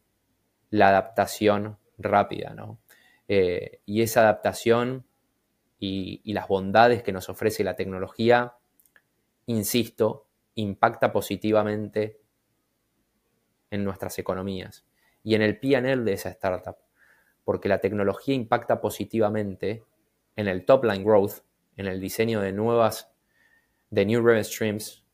la 0.71 0.89
adaptación 0.89 1.79
rápida, 1.99 2.55
¿no? 2.55 2.79
Eh, 3.27 3.81
y 3.85 4.03
esa 4.03 4.21
adaptación 4.23 5.05
y, 5.79 6.33
las 6.33 6.49
bondades 6.49 7.03
que 7.03 7.13
nos 7.13 7.29
ofrece 7.29 7.63
la 7.65 7.77
tecnología, 7.77 8.55
insisto, 9.47 10.27
impacta 10.61 11.13
positivamente 11.13 12.21
en 13.71 13.85
nuestras 13.85 14.19
economías 14.19 14.85
y 15.23 15.35
en 15.35 15.43
el 15.43 15.59
PNL 15.59 16.05
de 16.05 16.13
esa 16.15 16.31
startup, 16.31 16.77
porque 17.45 17.69
la 17.69 17.81
tecnología 17.81 18.35
impacta 18.35 18.81
positivamente 18.81 19.85
en 20.35 20.49
el 20.49 20.65
top 20.65 20.85
line 20.85 21.05
growth, 21.05 21.43
en 21.77 21.87
el 21.87 22.01
diseño 22.01 22.41
de 22.41 22.53
nuevas, 22.53 23.13
de 23.91 24.05
new 24.05 24.21
revenue 24.21 24.45
streams, 24.45 25.05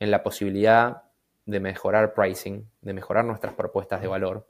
en 0.00 0.10
la 0.10 0.22
posibilidad 0.22 1.04
de 1.46 1.60
mejorar 1.60 2.12
pricing, 2.12 2.68
de 2.82 2.92
mejorar 2.92 3.24
nuestras 3.24 3.54
propuestas 3.54 4.02
de 4.02 4.08
valor. 4.08 4.46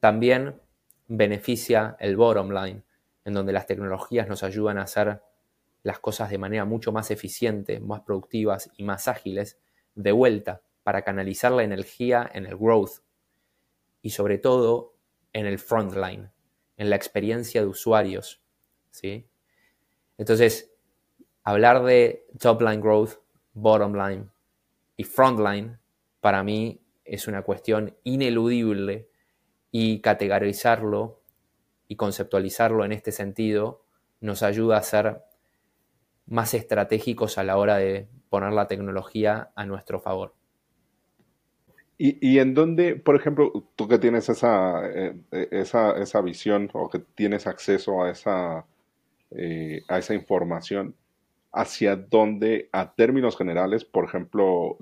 También 0.00 0.60
beneficia 1.06 1.96
el 2.00 2.16
bottom 2.16 2.50
line, 2.50 2.82
en 3.24 3.34
donde 3.34 3.52
las 3.52 3.66
tecnologías 3.66 4.28
nos 4.28 4.42
ayudan 4.42 4.78
a 4.78 4.82
hacer 4.82 5.20
las 5.86 6.00
cosas 6.00 6.30
de 6.30 6.38
manera 6.38 6.64
mucho 6.64 6.90
más 6.90 7.12
eficiente, 7.12 7.78
más 7.78 8.00
productivas 8.00 8.72
y 8.76 8.82
más 8.82 9.06
ágiles, 9.06 9.60
de 9.94 10.10
vuelta, 10.10 10.60
para 10.82 11.02
canalizar 11.02 11.52
la 11.52 11.62
energía 11.62 12.28
en 12.34 12.44
el 12.44 12.56
growth 12.56 13.04
y 14.02 14.10
sobre 14.10 14.38
todo 14.38 14.96
en 15.32 15.46
el 15.46 15.60
frontline, 15.60 16.32
en 16.76 16.90
la 16.90 16.96
experiencia 16.96 17.60
de 17.60 17.68
usuarios. 17.68 18.42
¿sí? 18.90 19.28
Entonces, 20.18 20.72
hablar 21.44 21.84
de 21.84 22.26
top 22.40 22.62
line 22.62 22.80
growth, 22.80 23.20
bottom 23.52 23.94
line 23.94 24.28
y 24.96 25.04
frontline, 25.04 25.78
para 26.20 26.42
mí 26.42 26.80
es 27.04 27.28
una 27.28 27.42
cuestión 27.42 27.96
ineludible 28.02 29.08
y 29.70 30.00
categorizarlo 30.00 31.22
y 31.86 31.94
conceptualizarlo 31.94 32.84
en 32.84 32.90
este 32.90 33.12
sentido 33.12 33.84
nos 34.20 34.42
ayuda 34.42 34.78
a 34.78 34.82
ser 34.82 35.22
más 36.26 36.54
estratégicos 36.54 37.38
a 37.38 37.44
la 37.44 37.56
hora 37.56 37.76
de 37.76 38.08
poner 38.28 38.52
la 38.52 38.66
tecnología 38.68 39.50
a 39.54 39.64
nuestro 39.64 40.00
favor. 40.00 40.34
¿Y, 41.98 42.38
en 42.40 42.52
dónde, 42.52 42.96
por 42.96 43.16
ejemplo, 43.16 43.64
tú 43.74 43.88
que 43.88 43.98
tienes 43.98 44.28
esa, 44.28 44.86
eh, 44.86 45.16
esa, 45.50 45.92
esa, 45.92 46.20
visión 46.20 46.68
o 46.74 46.90
que 46.90 46.98
tienes 46.98 47.46
acceso 47.46 48.02
a 48.02 48.10
esa, 48.10 48.66
eh, 49.30 49.80
a 49.88 49.98
esa 49.98 50.12
información, 50.12 50.94
hacia 51.52 51.96
dónde, 51.96 52.68
a 52.70 52.92
términos 52.92 53.34
generales, 53.38 53.86
por 53.86 54.04
ejemplo, 54.04 54.76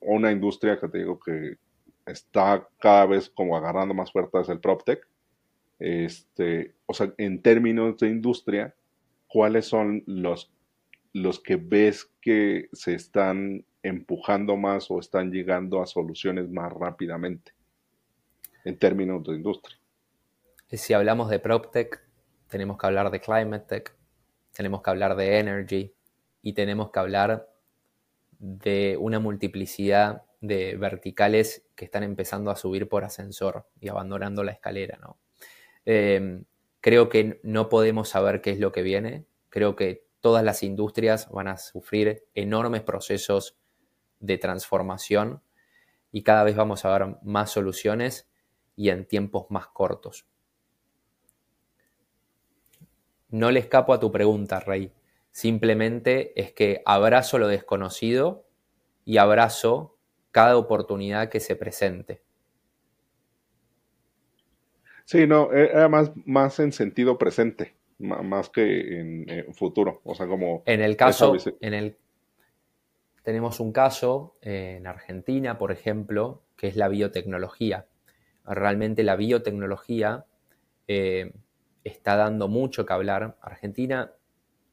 una 0.00 0.32
industria 0.32 0.80
que 0.80 0.88
te 0.88 0.98
digo 0.98 1.20
que 1.20 1.58
está 2.06 2.66
cada 2.80 3.06
vez 3.06 3.30
como 3.30 3.56
agarrando 3.56 3.94
más 3.94 4.10
fuerzas 4.10 4.48
el 4.48 4.58
PropTech. 4.58 5.06
Este, 5.78 6.74
o 6.86 6.92
sea, 6.92 7.12
en 7.18 7.40
términos 7.40 7.98
de 7.98 8.08
industria, 8.08 8.74
¿cuáles 9.30 9.66
son 9.66 10.02
los, 10.06 10.52
los 11.12 11.40
que 11.40 11.56
ves 11.56 12.10
que 12.20 12.68
se 12.72 12.94
están 12.94 13.64
empujando 13.82 14.56
más 14.56 14.90
o 14.90 14.98
están 14.98 15.30
llegando 15.30 15.80
a 15.80 15.86
soluciones 15.86 16.50
más 16.50 16.72
rápidamente 16.72 17.52
en 18.64 18.76
términos 18.76 19.22
de 19.24 19.36
industria? 19.36 19.78
Si 20.68 20.92
hablamos 20.92 21.30
de 21.30 21.38
PropTech, 21.38 22.02
tenemos 22.48 22.76
que 22.76 22.86
hablar 22.86 23.10
de 23.10 23.20
Climate 23.20 23.66
Tech, 23.66 23.96
tenemos 24.52 24.82
que 24.82 24.90
hablar 24.90 25.14
de 25.14 25.38
Energy 25.38 25.94
y 26.42 26.52
tenemos 26.52 26.90
que 26.90 26.98
hablar 26.98 27.48
de 28.38 28.96
una 28.98 29.20
multiplicidad 29.20 30.24
de 30.40 30.76
verticales 30.76 31.66
que 31.76 31.84
están 31.84 32.02
empezando 32.02 32.50
a 32.50 32.56
subir 32.56 32.88
por 32.88 33.04
ascensor 33.04 33.68
y 33.80 33.88
abandonando 33.88 34.42
la 34.42 34.52
escalera, 34.52 34.98
¿no? 35.00 35.18
Em, 35.84 36.44
creo 36.80 37.08
que 37.08 37.40
no 37.42 37.68
podemos 37.68 38.08
saber 38.08 38.40
qué 38.40 38.50
es 38.50 38.58
lo 38.58 38.72
que 38.72 38.82
viene. 38.82 39.26
Creo 39.48 39.76
que 39.76 40.06
todas 40.20 40.44
las 40.44 40.62
industrias 40.62 41.28
van 41.30 41.48
a 41.48 41.56
sufrir 41.56 42.24
enormes 42.34 42.82
procesos 42.82 43.58
de 44.20 44.38
transformación 44.38 45.42
y 46.12 46.22
cada 46.22 46.44
vez 46.44 46.56
vamos 46.56 46.84
a 46.84 46.98
ver 46.98 47.16
más 47.22 47.50
soluciones 47.50 48.28
y 48.76 48.90
en 48.90 49.06
tiempos 49.06 49.46
más 49.50 49.68
cortos. 49.68 50.26
No 53.28 53.50
le 53.50 53.60
escapo 53.60 53.92
a 53.92 54.00
tu 54.00 54.10
pregunta, 54.10 54.60
Rey. 54.60 54.92
Simplemente 55.30 56.38
es 56.40 56.52
que 56.52 56.82
abrazo 56.84 57.38
lo 57.38 57.46
desconocido 57.46 58.46
y 59.04 59.18
abrazo 59.18 59.96
cada 60.32 60.56
oportunidad 60.56 61.28
que 61.28 61.40
se 61.40 61.54
presente. 61.54 62.22
Sí, 65.10 65.26
no, 65.26 65.52
eh, 65.52 65.70
era 65.72 65.88
más, 65.88 66.12
más 66.24 66.60
en 66.60 66.70
sentido 66.70 67.18
presente, 67.18 67.74
más 67.98 68.48
que 68.48 69.00
en, 69.00 69.52
futuro. 69.54 70.02
O 70.04 70.14
sea, 70.14 70.28
como. 70.28 70.62
En 70.66 70.80
el 70.80 70.96
caso, 70.96 71.34
en 71.60 71.74
el, 71.74 71.96
tenemos 73.24 73.58
un 73.58 73.72
caso 73.72 74.36
eh, 74.40 74.76
en 74.78 74.86
Argentina, 74.86 75.58
por 75.58 75.72
ejemplo, 75.72 76.44
que 76.56 76.68
es 76.68 76.76
la 76.76 76.86
biotecnología. 76.86 77.88
Realmente 78.44 79.02
la 79.02 79.16
biotecnología 79.16 80.26
eh, 80.86 81.32
está 81.82 82.14
dando 82.14 82.46
mucho 82.46 82.86
que 82.86 82.92
hablar. 82.92 83.36
Argentina 83.40 84.12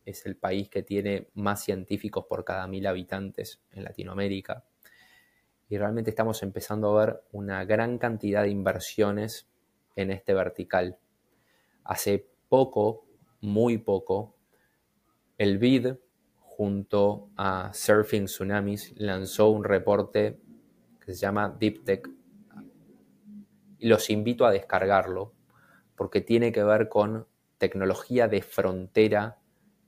es 0.06 0.28
el 0.28 0.36
país 0.36 0.70
que 0.70 0.84
tiene 0.84 1.30
más 1.34 1.64
científicos 1.64 2.28
por 2.30 2.46
cada 2.46 2.68
mil 2.68 2.86
habitantes 2.86 3.64
en 3.72 3.84
Latinoamérica 3.84 4.66
y 5.68 5.80
realmente 5.80 6.12
estamos 6.12 6.44
empezando 6.44 6.96
a 6.96 7.06
ver 7.06 7.24
una 7.32 7.66
gran 7.66 7.98
cantidad 7.98 8.44
de 8.44 8.50
inversiones 8.50 9.50
en 9.98 10.12
este 10.12 10.34
vertical. 10.34 10.98
Hace 11.84 12.26
poco, 12.48 13.06
muy 13.42 13.78
poco, 13.78 14.36
el 15.38 15.58
BID 15.58 15.96
junto 16.40 17.30
a 17.36 17.72
Surfing 17.74 18.26
Tsunamis 18.26 18.94
lanzó 18.98 19.50
un 19.50 19.64
reporte 19.64 20.40
que 21.06 21.14
se 21.14 21.20
llama 21.20 21.56
Deep 21.60 21.84
Tech. 21.84 22.10
Los 23.80 24.10
invito 24.10 24.46
a 24.46 24.52
descargarlo 24.52 25.34
porque 25.96 26.22
tiene 26.22 26.52
que 26.52 26.64
ver 26.64 26.90
con 26.90 27.28
tecnología 27.58 28.28
de 28.28 28.42
frontera 28.42 29.40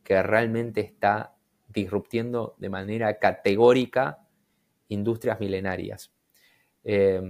que 0.03 0.21
realmente 0.23 0.81
está 0.81 1.35
disruptiendo 1.67 2.55
de 2.57 2.69
manera 2.69 3.19
categórica 3.19 4.25
industrias 4.87 5.39
milenarias. 5.39 6.11
Eh, 6.83 7.21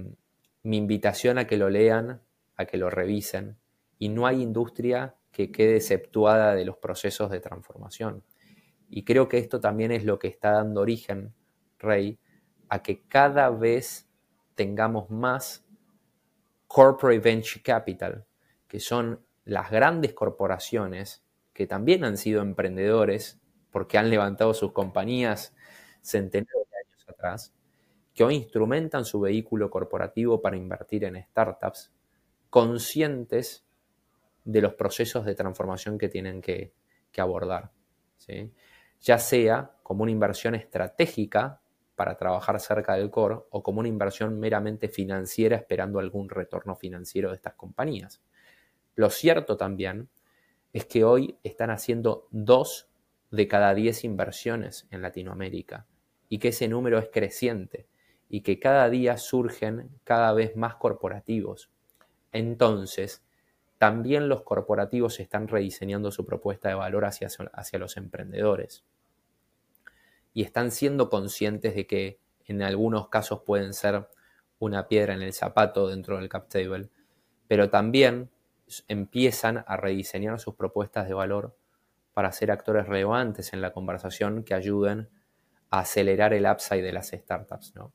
mi 0.62 0.76
invitación 0.76 1.38
a 1.38 1.46
que 1.46 1.56
lo 1.56 1.68
lean, 1.68 2.20
a 2.60 2.66
que 2.66 2.76
lo 2.76 2.90
revisen, 2.90 3.58
y 3.98 4.08
no 4.08 4.26
hay 4.26 4.42
industria 4.42 5.16
que 5.32 5.50
quede 5.50 5.76
exceptuada 5.76 6.54
de 6.54 6.64
los 6.64 6.76
procesos 6.76 7.30
de 7.30 7.40
transformación. 7.40 8.24
Y 8.88 9.04
creo 9.04 9.28
que 9.28 9.38
esto 9.38 9.60
también 9.60 9.92
es 9.92 10.04
lo 10.04 10.18
que 10.18 10.28
está 10.28 10.52
dando 10.52 10.80
origen, 10.80 11.34
Rey, 11.78 12.18
a 12.68 12.82
que 12.82 13.02
cada 13.06 13.50
vez 13.50 14.08
tengamos 14.54 15.10
más 15.10 15.64
corporate 16.66 17.20
venture 17.20 17.62
capital, 17.62 18.26
que 18.68 18.80
son 18.80 19.24
las 19.44 19.70
grandes 19.70 20.12
corporaciones 20.12 21.24
que 21.52 21.66
también 21.66 22.04
han 22.04 22.16
sido 22.16 22.42
emprendedores 22.42 23.40
porque 23.70 23.98
han 23.98 24.10
levantado 24.10 24.54
sus 24.54 24.72
compañías 24.72 25.54
centenares 26.02 26.68
de 26.70 26.76
años 26.76 27.08
atrás, 27.08 27.54
que 28.14 28.24
hoy 28.24 28.34
instrumentan 28.34 29.04
su 29.04 29.20
vehículo 29.20 29.70
corporativo 29.70 30.40
para 30.40 30.56
invertir 30.56 31.04
en 31.04 31.22
startups, 31.22 31.92
conscientes 32.50 33.64
de 34.44 34.60
los 34.60 34.74
procesos 34.74 35.24
de 35.24 35.34
transformación 35.34 35.98
que 35.98 36.08
tienen 36.08 36.42
que, 36.42 36.72
abordar. 37.16 37.70
Ya 39.00 39.18
sea 39.18 39.76
como 39.82 40.04
una 40.04 40.12
inversión 40.12 40.54
estratégica 40.54 41.60
para 41.96 42.16
trabajar 42.16 42.58
cerca 42.60 42.94
del 42.94 43.10
core 43.10 43.40
o 43.50 43.62
como 43.62 43.80
una 43.80 43.88
inversión 43.88 44.38
meramente 44.38 44.88
financiera 44.88 45.56
esperando 45.56 45.98
algún 45.98 46.30
retorno 46.30 46.76
financiero 46.76 47.28
de 47.28 47.36
estas 47.36 47.54
compañías. 47.54 48.22
Lo 48.94 49.10
cierto 49.10 49.58
también 49.58 50.08
es 50.72 50.86
que 50.86 51.04
hoy 51.04 51.38
están 51.42 51.70
haciendo 51.70 52.26
dos 52.30 52.88
de 53.30 53.46
cada 53.46 53.74
diez 53.74 54.04
inversiones 54.04 54.88
en 54.90 55.02
Latinoamérica 55.02 55.86
y 56.28 56.38
que 56.38 56.48
ese 56.48 56.68
número 56.68 56.98
es 56.98 57.10
creciente 57.12 57.86
y 58.28 58.42
que 58.42 58.58
cada 58.58 58.88
día 58.88 59.18
surgen 59.18 59.90
cada 60.04 60.32
vez 60.32 60.56
más 60.56 60.76
corporativos. 60.76 61.70
Entonces, 62.32 63.22
también 63.78 64.28
los 64.28 64.42
corporativos 64.42 65.20
están 65.20 65.48
rediseñando 65.48 66.10
su 66.10 66.26
propuesta 66.26 66.68
de 66.68 66.74
valor 66.74 67.04
hacia, 67.04 67.28
hacia 67.52 67.78
los 67.78 67.96
emprendedores. 67.96 68.84
Y 70.34 70.42
están 70.42 70.70
siendo 70.70 71.08
conscientes 71.08 71.74
de 71.74 71.86
que 71.86 72.20
en 72.44 72.62
algunos 72.62 73.08
casos 73.08 73.40
pueden 73.44 73.72
ser 73.72 74.08
una 74.58 74.86
piedra 74.86 75.14
en 75.14 75.22
el 75.22 75.32
zapato 75.32 75.88
dentro 75.88 76.18
del 76.18 76.28
cap 76.28 76.48
table, 76.48 76.90
pero 77.48 77.70
también 77.70 78.30
empiezan 78.86 79.64
a 79.66 79.76
rediseñar 79.76 80.38
sus 80.38 80.54
propuestas 80.54 81.08
de 81.08 81.14
valor 81.14 81.56
para 82.12 82.32
ser 82.32 82.50
actores 82.50 82.86
relevantes 82.86 83.52
en 83.52 83.60
la 83.60 83.72
conversación 83.72 84.44
que 84.44 84.54
ayuden 84.54 85.08
a 85.70 85.80
acelerar 85.80 86.34
el 86.34 86.46
upside 86.46 86.82
de 86.82 86.92
las 86.92 87.08
startups. 87.08 87.74
¿no? 87.74 87.92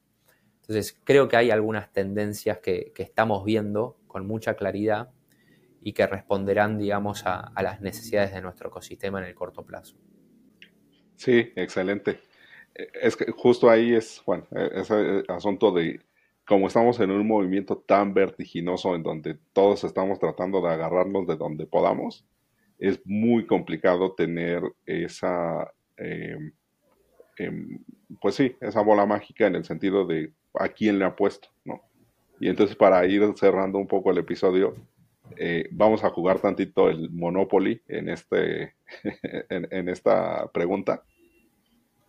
Entonces, 0.68 0.99
creo 1.03 1.28
que 1.28 1.38
hay 1.38 1.51
algunas 1.51 1.91
tendencias 1.93 2.59
que, 2.59 2.91
que 2.95 3.03
estamos 3.03 3.45
viendo 3.45 3.97
con 4.07 4.26
mucha 4.26 4.55
claridad 4.55 5.09
y 5.86 5.93
que 5.93 6.07
responderán, 6.07 6.80
digamos, 6.80 7.28
a, 7.28 7.51
las 7.61 7.80
necesidades 7.80 8.34
de 8.34 8.41
nuestro 8.41 8.70
ecosistema 8.70 9.20
en 9.20 9.26
el 9.26 9.36
corto 9.36 9.63
plazo. 9.63 9.95
Sí, 11.16 11.51
excelente. 11.55 12.22
Es 12.74 13.16
que 13.16 13.32
justo 13.32 13.70
ahí 13.70 13.93
es, 13.93 14.20
bueno, 14.26 14.47
ese 14.51 15.24
asunto 15.28 15.72
de 15.72 16.01
como 16.43 16.68
estamos 16.68 16.99
en 17.01 17.11
un 17.11 17.28
movimiento 17.28 17.78
tan 17.78 18.16
vertiginoso 18.16 18.95
en 18.95 19.03
donde 19.03 19.38
todos 19.53 19.84
estamos 19.84 20.18
tratando 20.18 20.59
de 20.59 20.70
agarrarnos 20.70 21.28
de 21.28 21.36
donde 21.36 21.68
podamos, 21.68 22.26
es 22.80 22.99
muy 23.05 23.45
complicado 23.45 24.13
tener 24.13 24.63
esa, 24.88 25.72
em, 25.97 26.51
em, 27.38 27.80
pues 28.20 28.34
sí, 28.34 28.55
esa 28.59 28.82
bola 28.82 29.05
mágica 29.05 29.45
en 29.45 29.55
el 29.55 29.66
sentido 29.66 30.07
de 30.07 30.34
a 30.60 30.70
quién 30.70 30.99
le 30.99 31.06
ha 31.06 31.16
puesto, 31.16 31.49
¿no? 31.64 31.82
Y 32.39 32.49
entonces 32.49 32.76
para 32.76 33.06
ir 33.06 33.24
cerrando 33.36 33.78
un 33.78 33.88
poco 33.88 34.12
el 34.12 34.18
episodio, 34.18 34.76
eh, 35.38 35.68
vamos 35.72 36.03
a 36.03 36.10
jugar 36.10 36.39
tantito 36.39 36.89
el 36.89 37.10
Monopoly 37.10 37.82
en, 37.88 38.10
este, 38.10 38.76
en, 39.49 39.89
esta 39.89 40.49
pregunta. 40.51 41.03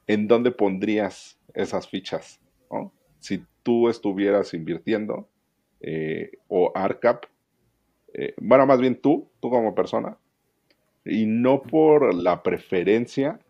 ¿En 0.07 0.29
dónde 0.29 0.51
pondrías 0.51 1.39
esas 1.55 1.89
fichas? 1.89 2.41
Si 3.19 3.45
tú 3.63 3.89
estuvieras 3.89 4.55
invirtiendo 4.55 5.29
eh, 5.81 6.33
o 6.49 6.71
ARCAP, 6.75 7.25
eh, 8.15 8.35
bueno, 8.39 8.67
más 8.67 8.81
bien 8.81 9.01
tú, 9.01 9.29
tú 9.41 9.51
como 9.51 9.75
persona, 9.75 10.17
y 11.05 11.27
no 11.27 11.63
por 11.63 12.15
la 12.15 12.43
preferencia, 12.43 13.41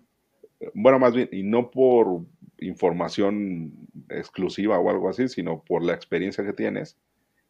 bueno, 0.73 0.99
más 0.99 1.15
bien, 1.15 1.29
y 1.33 1.43
no 1.43 1.71
por 1.71 2.23
información 2.59 3.89
exclusiva 4.09 4.79
o 4.79 4.91
algo 4.91 5.09
así, 5.09 5.29
sino 5.29 5.63
por 5.63 5.83
la 5.83 5.95
experiencia 5.95 6.45
que 6.45 6.53
tienes 6.53 6.97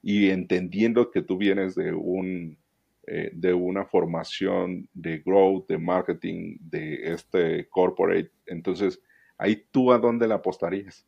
y 0.02 0.30
entendiendo 0.30 1.10
que 1.10 1.22
tú 1.22 1.36
vienes 1.36 1.74
de 1.74 1.92
un 1.92 2.58
eh, 3.08 3.30
de 3.32 3.54
una 3.54 3.84
formación 3.84 4.88
de 4.92 5.18
growth, 5.18 5.68
de 5.68 5.78
marketing, 5.78 6.56
de 6.58 7.12
este 7.12 7.68
corporate, 7.68 8.32
entonces 8.46 9.00
ahí 9.38 9.64
tú 9.70 9.92
a 9.92 9.98
dónde 9.98 10.26
la 10.26 10.36
apostarías. 10.36 11.06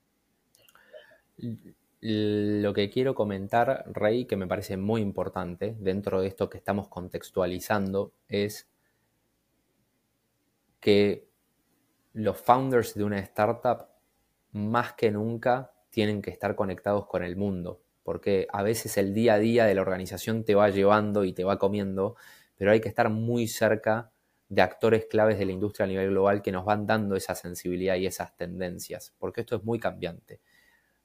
Lo 2.00 2.72
que 2.72 2.88
quiero 2.88 3.16
comentar, 3.16 3.82
Rey, 3.92 4.26
que 4.26 4.36
me 4.36 4.46
parece 4.46 4.76
muy 4.76 5.00
importante 5.00 5.74
dentro 5.80 6.20
de 6.20 6.28
esto 6.28 6.48
que 6.48 6.58
estamos 6.58 6.86
contextualizando, 6.86 8.12
es 8.28 8.68
que 10.78 11.27
los 12.18 12.36
founders 12.36 12.94
de 12.94 13.04
una 13.04 13.18
startup 13.20 13.86
más 14.52 14.92
que 14.94 15.10
nunca 15.10 15.72
tienen 15.90 16.22
que 16.22 16.30
estar 16.30 16.54
conectados 16.54 17.06
con 17.06 17.22
el 17.22 17.36
mundo 17.36 17.82
porque 18.08 18.46
a 18.50 18.62
veces 18.62 18.96
el 18.96 19.12
día 19.12 19.34
a 19.34 19.38
día 19.38 19.66
de 19.66 19.74
la 19.74 19.82
organización 19.82 20.42
te 20.42 20.54
va 20.54 20.70
llevando 20.70 21.24
y 21.24 21.34
te 21.34 21.44
va 21.44 21.58
comiendo, 21.58 22.16
pero 22.56 22.70
hay 22.70 22.80
que 22.80 22.88
estar 22.88 23.10
muy 23.10 23.46
cerca 23.48 24.12
de 24.48 24.62
actores 24.62 25.04
claves 25.04 25.38
de 25.38 25.44
la 25.44 25.52
industria 25.52 25.84
a 25.84 25.88
nivel 25.88 26.08
global 26.08 26.40
que 26.40 26.50
nos 26.50 26.64
van 26.64 26.86
dando 26.86 27.16
esa 27.16 27.34
sensibilidad 27.34 27.96
y 27.96 28.06
esas 28.06 28.34
tendencias, 28.34 29.14
porque 29.18 29.42
esto 29.42 29.56
es 29.56 29.62
muy 29.62 29.78
cambiante. 29.78 30.40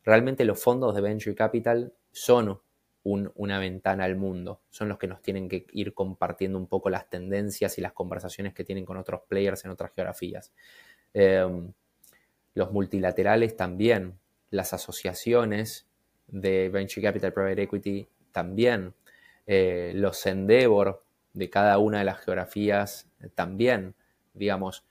Realmente 0.01 0.45
los 0.45 0.63
fondos 0.63 0.95
de 0.95 1.01
Venture 1.01 1.35
Capital 1.35 1.93
son 2.13 2.61
una 3.03 3.59
ventana 3.59 4.05
al 4.05 4.15
mundo, 4.15 4.61
son 4.69 4.87
los 4.87 4.97
que 4.97 5.07
nos 5.07 5.21
tienen 5.21 5.49
que 5.49 5.67
ir 5.73 5.93
compartiendo 5.93 6.57
un 6.57 6.67
poco 6.67 6.89
las 6.89 7.09
tendencias 7.09 7.77
y 7.77 7.81
las 7.81 7.91
conversaciones 7.91 8.53
que 8.53 8.63
tienen 8.63 8.85
con 8.85 8.95
otros 8.95 9.23
players 9.27 9.65
en 9.65 9.71
otras 9.71 9.91
geografías. 9.93 10.53
Em, 11.13 11.73
los 12.55 12.71
multilaterales 12.71 13.55
también, 13.55 14.19
las 14.49 14.73
asociaciones 14.73 15.87
de 16.27 16.69
Venture 16.69 17.01
Capital 17.01 17.33
Private 17.33 17.63
Equity 17.63 18.07
también, 18.31 18.93
eh, 19.45 19.91
los 19.95 20.25
Endeavor 20.25 21.03
de 21.33 21.49
cada 21.49 21.77
una 21.77 21.99
de 21.99 22.05
las 22.05 22.19
geografías 22.19 23.09
también, 23.35 23.95
digamos, 24.33 24.85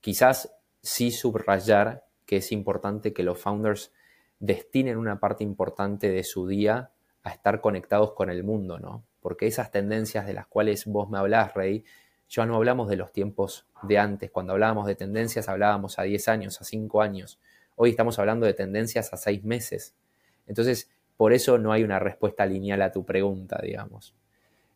quizás 0.00 0.54
sí 0.82 1.10
subrayar 1.10 2.04
que 2.26 2.36
es 2.38 2.52
importante 2.52 3.12
que 3.12 3.22
los 3.22 3.38
founders 3.38 3.92
destinen 4.38 4.98
una 4.98 5.18
parte 5.18 5.44
importante 5.44 6.10
de 6.10 6.24
su 6.24 6.46
día 6.46 6.90
a 7.22 7.30
estar 7.30 7.60
conectados 7.60 8.12
con 8.12 8.30
el 8.30 8.44
mundo, 8.44 8.78
¿no? 8.78 9.04
Porque 9.20 9.46
esas 9.46 9.70
tendencias 9.70 10.26
de 10.26 10.34
las 10.34 10.46
cuales 10.46 10.84
vos 10.86 11.08
me 11.08 11.18
hablás, 11.18 11.54
Rey, 11.54 11.84
ya 12.28 12.46
no 12.46 12.56
hablamos 12.56 12.88
de 12.88 12.96
los 12.96 13.12
tiempos 13.12 13.66
de 13.82 13.98
antes. 13.98 14.30
Cuando 14.30 14.52
hablábamos 14.52 14.86
de 14.86 14.94
tendencias 14.94 15.48
hablábamos 15.48 15.98
a 15.98 16.02
10 16.02 16.28
años, 16.28 16.60
a 16.60 16.64
5 16.64 17.02
años. 17.02 17.40
Hoy 17.76 17.90
estamos 17.90 18.18
hablando 18.18 18.46
de 18.46 18.54
tendencias 18.54 19.12
a 19.12 19.16
6 19.16 19.44
meses. 19.44 19.94
Entonces, 20.46 20.90
por 21.16 21.32
eso 21.32 21.58
no 21.58 21.72
hay 21.72 21.82
una 21.82 21.98
respuesta 21.98 22.46
lineal 22.46 22.82
a 22.82 22.92
tu 22.92 23.04
pregunta, 23.04 23.58
digamos. 23.62 24.14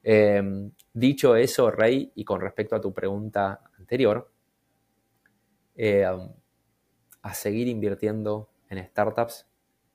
Em, 0.03 0.71
dicho 0.95 1.37
eso, 1.37 1.71
Rey, 1.71 2.13
y 2.15 2.25
con 2.25 2.41
respecto 2.41 2.77
a 2.77 2.81
tu 2.81 2.93
pregunta 2.95 3.61
anterior, 3.79 4.31
em, 5.77 6.29
a 7.23 7.35
seguir 7.35 7.69
invirtiendo 7.69 8.49
en 8.71 8.85
startups 8.87 9.47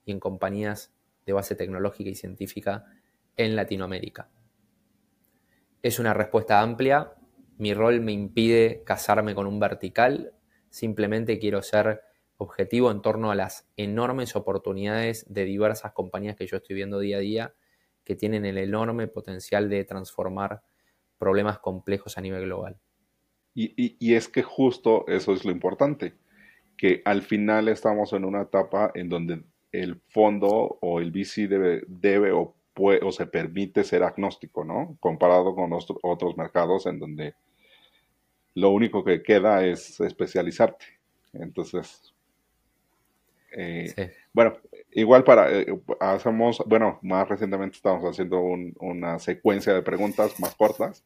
y 0.05 0.11
en 0.11 0.19
compañías 0.19 0.91
de 1.25 1.33
base 1.33 1.55
tecnológica 1.55 2.09
y 2.09 2.15
científica 2.15 2.85
en 3.35 3.55
Latinoamérica. 3.55 4.29
Es 5.81 5.99
una 5.99 6.13
respuesta 6.13 6.61
amplia. 6.61 7.13
Mi 7.57 7.73
rol 7.73 8.01
me 8.01 8.11
impide 8.11 8.83
casarme 8.85 9.35
con 9.35 9.47
un 9.47 9.59
vertical. 9.59 10.33
Simplemente 10.69 11.39
quiero 11.39 11.61
ser 11.61 12.01
objetivo 12.37 12.91
en 12.91 13.01
torno 13.01 13.31
a 13.31 13.35
las 13.35 13.67
enormes 13.77 14.35
oportunidades 14.35 15.25
de 15.31 15.45
diversas 15.45 15.93
compañías 15.93 16.35
que 16.35 16.47
yo 16.47 16.57
estoy 16.57 16.75
viendo 16.75 16.99
día 16.99 17.17
a 17.17 17.21
día 17.21 17.55
que 18.03 18.15
tienen 18.15 18.45
el 18.45 18.57
enorme 18.57 19.07
potencial 19.07 19.69
de 19.69 19.83
transformar 19.83 20.61
problemas 21.17 21.59
complejos 21.59 22.17
a 22.17 22.21
nivel 22.21 22.43
global. 22.43 22.77
Y, 23.53 24.13
es 24.13 24.27
que 24.27 24.43
justo 24.43 25.05
eso 25.07 25.33
es 25.33 25.45
lo 25.45 25.51
importante, 25.51 26.13
que 26.77 27.01
al 27.05 27.21
final 27.21 27.69
estamos 27.69 28.11
en 28.11 28.25
una 28.25 28.41
etapa 28.41 28.91
en 28.93 29.07
donde 29.07 29.43
el 29.71 30.01
fondo 30.09 30.77
o 30.81 30.99
el 30.99 31.11
VC 31.11 31.47
debe, 31.47 31.83
debe 31.87 32.33
o, 32.33 32.54
puede, 32.75 32.99
o 33.03 33.11
se 33.11 33.25
permite 33.25 33.83
ser 33.83 34.03
agnóstico, 34.03 34.63
¿no? 34.63 34.97
Comparado 34.99 35.55
con 35.55 35.71
otros 35.73 36.37
mercados 36.37 36.85
en 36.85 36.99
donde 36.99 37.33
lo 38.53 38.69
único 38.69 39.03
que 39.03 39.23
queda 39.23 39.65
es 39.65 39.99
especializarte. 39.99 40.85
Entonces, 41.33 42.13
eh, 43.51 44.13
bueno, 44.33 44.57
igual 44.91 45.23
para, 45.23 45.51
eh, 45.51 45.65
hacemos, 45.99 46.61
bueno, 46.67 46.99
más 47.01 47.27
recientemente 47.27 47.77
estamos 47.77 48.03
haciendo 48.03 48.41
una 48.41 49.17
secuencia 49.19 49.73
de 49.73 49.81
preguntas 49.81 50.39
más 50.39 50.55
cortas. 50.55 51.03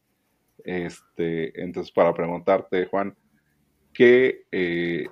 Este, 0.64 1.62
entonces, 1.62 1.92
para 1.92 2.12
preguntarte, 2.12 2.86
Juan, 2.86 3.16
¿qué, 3.92 4.44
eh, 4.50 5.08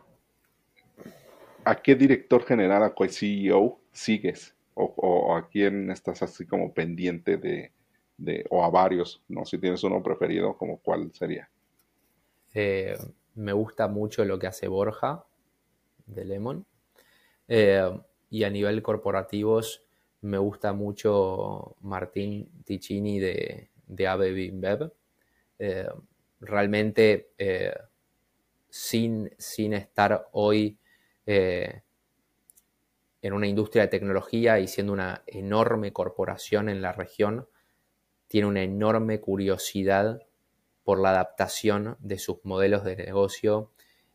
¿a 1.65 1.77
qué 1.77 1.95
director 1.95 2.45
general, 2.45 2.83
a 2.83 2.95
qué 2.95 3.09
CEO 3.09 3.81
sigues? 3.93 4.58
O, 4.81 5.35
a 5.35 5.49
quién 5.49 5.91
estás 5.91 6.23
así 6.23 6.47
como 6.47 6.73
pendiente 6.73 7.37
de, 7.37 7.73
o 8.51 8.65
a 8.65 8.71
varios, 8.71 9.23
¿no? 9.29 9.45
Si 9.45 9.59
tienes 9.59 9.83
uno 9.83 10.03
preferido, 10.03 10.57
como 10.57 10.79
cuál 10.79 11.11
sería? 11.13 11.49
me 13.35 13.53
gusta 13.53 13.87
mucho 13.87 14.25
lo 14.25 14.39
que 14.39 14.49
hace 14.49 14.67
Borja 14.67 15.25
de 16.07 16.25
Lemon. 16.25 16.67
Eh, 17.47 17.89
y 18.31 18.45
a 18.45 18.51
nivel 18.51 18.83
corporativos, 18.83 19.85
me 20.21 20.39
gusta 20.39 20.73
mucho 20.73 21.77
Martín 21.81 22.51
Ticini 22.65 23.19
de, 23.21 23.71
de 23.87 24.07
ABB 24.07 24.91
eh, 25.59 25.89
realmente, 26.41 27.31
eh, 27.39 27.75
sin, 28.69 29.31
sin, 29.39 29.73
estar 29.73 30.29
hoy 30.33 30.79
en 33.29 33.35
una 33.35 33.47
industria 33.47 33.83
de 33.83 33.89
tecnología 33.89 34.59
y 34.59 34.67
siendo 34.69 34.95
una 34.95 35.23
enorme 35.27 35.93
corporación 35.93 36.71
en 36.71 36.81
la 36.81 36.93
región, 36.93 37.47
tiene 38.27 38.47
una 38.47 38.63
enorme 38.63 39.21
curiosidad 39.21 40.23
por 40.83 40.99
la 40.99 41.11
adaptación 41.11 41.99
de 42.01 42.19
sus 42.19 42.39
modelos 42.45 42.85
de 42.85 42.97
negocio 42.97 43.71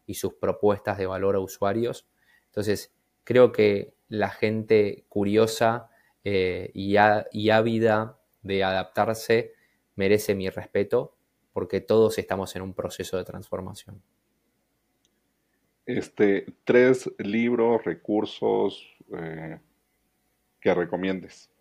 y 0.07 0.15
sus 0.15 0.33
propuestas 0.33 0.97
de 0.97 1.05
valor 1.05 1.35
a 1.35 1.39
usuarios. 1.39 2.07
Entonces, 2.45 2.91
creo 3.23 3.51
que 3.51 3.93
la 4.07 4.31
gente 4.31 5.05
curiosa 5.09 5.91
eh, 6.23 6.71
y, 6.73 6.97
ávida 6.97 8.17
de 8.41 8.63
adaptarse 8.63 9.53
merece 9.95 10.33
mi 10.33 10.49
respeto 10.49 11.15
porque 11.53 11.81
todos 11.81 12.17
estamos 12.17 12.55
en 12.55 12.63
un 12.63 12.73
proceso 12.73 13.17
de 13.17 13.25
transformación. 13.25 14.01
Este, 15.85 16.45
tres 16.63 17.11
libros, 17.17 17.83
recursos 17.83 18.92
eh, 19.11 19.59
que 20.59 20.73
recomiendes. 20.73 21.51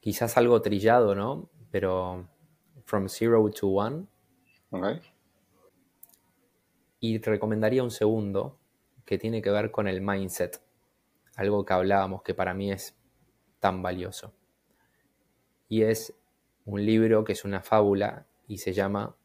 Quizás 0.00 0.36
algo 0.36 0.60
trillado, 0.62 1.14
¿no? 1.14 1.50
Pero 1.70 2.28
From 2.84 3.08
Zero 3.08 3.48
to 3.50 3.68
One. 3.68 4.06
Y 7.00 7.18
recomendaría 7.18 7.82
un 7.82 7.90
segundo, 7.90 8.58
que 9.04 9.18
tiene 9.18 9.42
que 9.42 9.50
ver 9.50 9.70
con 9.70 9.88
el 9.88 10.00
mindset, 10.00 10.62
algo 11.36 11.64
que 11.64 11.72
hablábamos 11.72 12.22
que 12.22 12.34
para 12.34 12.54
mí 12.54 12.72
es 12.72 12.96
tan 13.60 13.82
valioso. 13.82 14.32
Y 15.68 15.82
es 15.82 16.14
un 16.64 16.84
libro 16.84 17.24
que 17.24 17.32
es 17.32 17.44
una 17.44 17.62
fábula 17.62 18.26
y 18.46 18.58
se 18.58 18.72
llama 18.72 19.16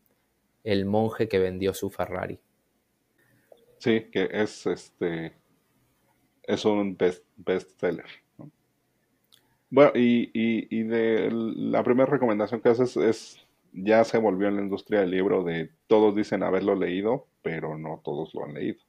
El 0.63 0.85
monje 0.85 1.27
que 1.27 1.39
vendió 1.39 1.73
su 1.73 1.89
Ferrari. 1.89 2.39
Sí, 3.77 4.09
que 4.11 4.29
es 4.31 4.65
este 4.65 5.37
es 6.47 6.65
un 6.65 6.97
best, 6.97 7.23
bestseller. 7.35 8.07
Bueno, 9.69 9.91
y, 9.95 10.31
y, 10.33 10.83
de 10.83 11.29
la 11.29 11.83
primera 11.83 12.09
recomendación 12.09 12.61
que 12.61 12.69
haces 12.69 12.95
es, 12.95 13.45
ya 13.73 14.05
se 14.05 14.17
volvió 14.17 14.47
en 14.47 14.55
la 14.55 14.61
industria 14.61 15.01
del 15.01 15.11
libro 15.11 15.43
de 15.43 15.69
todos 15.87 16.15
dicen 16.15 16.41
haberlo 16.41 16.73
leído, 16.73 17.27
pero 17.41 17.77
no 17.77 18.01
todos 18.03 18.33
lo 18.33 18.45
han 18.45 18.53
leído. 18.53 18.79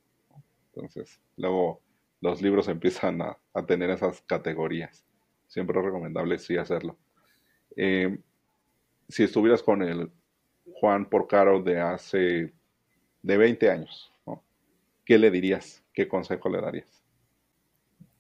Entonces, 0.73 1.21
luego 1.37 1.81
los 2.21 2.41
libros 2.41 2.69
empiezan 2.69 3.21
a, 3.23 3.37
tener 3.67 3.91
esas 3.91 4.23
categorías. 4.23 5.05
Siempre 5.49 5.77
es 5.81 5.85
recomendable 5.85 6.39
sí 6.39 6.57
hacerlo. 6.57 6.97
Eh, 7.77 8.17
si 9.09 9.25
estuvieras 9.25 9.65
con 9.65 9.83
el 9.83 10.13
Juan 10.75 11.07
Porcaro 11.07 11.61
de 11.61 11.81
hace 11.81 12.53
de 13.23 13.37
20 13.37 13.69
años, 13.69 14.13
¿qué 15.05 15.19
le 15.19 15.33
dirías? 15.33 15.83
¿Qué 15.93 16.07
consejo 16.07 16.49
le 16.49 16.61
darías? 16.61 17.03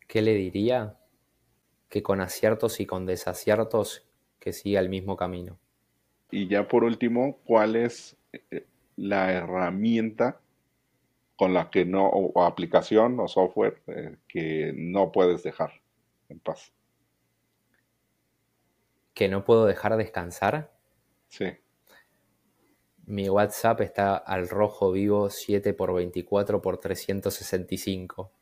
¿Qué 0.09 0.21
le 0.21 0.35
diría? 0.35 0.97
Que 1.89 2.03
con 2.03 2.21
aciertos 2.21 2.81
y 2.81 2.87
con 2.87 3.07
desaciertos 3.07 4.05
que 4.41 4.53
siga 4.53 4.81
el 4.81 4.89
mismo 4.89 5.17
camino. 5.17 5.61
Y 6.33 6.49
ya 6.49 6.67
por 6.67 6.83
último, 6.83 7.39
¿cuál 7.45 7.77
es 7.77 8.17
eh, 8.33 8.67
la 8.97 9.33
herramienta 9.33 10.41
con 11.39 11.55
la 11.55 11.71
que 11.71 11.85
no, 11.85 12.09
o, 12.09 12.43
aplicación 12.43 13.21
o 13.21 13.29
software 13.29 13.81
eh, 13.87 14.17
que 14.27 14.73
no 14.75 15.13
puedes 15.13 15.45
dejar 15.45 15.71
en 16.29 16.41
paz. 16.41 16.73
¿Que 19.15 19.29
no 19.29 19.45
puedo 19.45 19.65
dejar 19.65 19.97
descansar? 19.97 20.73
Sí. 21.29 21.47
Mi 23.07 23.29
WhatsApp 23.29 23.83
está 23.83 24.17
al 24.17 24.49
rojo 24.49 24.91
vivo 24.91 25.31
7 25.31 25.71
x 25.71 25.87
24 25.95 26.59
x 26.59 26.81
365. 26.81 28.33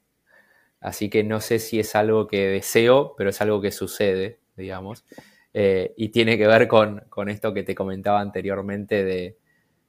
Así 0.81 1.09
que 1.11 1.25
no 1.25 1.41
sé 1.41 1.59
si 1.59 1.81
es 1.81 1.97
algo 1.97 2.27
que 2.27 2.47
deseo, 2.49 3.15
pero 3.17 3.31
es 3.31 3.41
algo 3.41 3.61
que 3.61 3.73
sucede, 3.73 4.41
digamos. 4.57 5.05
Eh, 5.55 5.95
y 5.97 6.11
tiene 6.11 6.37
que 6.37 6.47
ver 6.47 6.69
con, 6.69 7.05
con 7.09 7.29
esto 7.29 7.55
que 7.55 7.63
te 7.63 7.75
comentaba 7.75 8.21
anteriormente 8.21 9.05
de, 9.05 9.39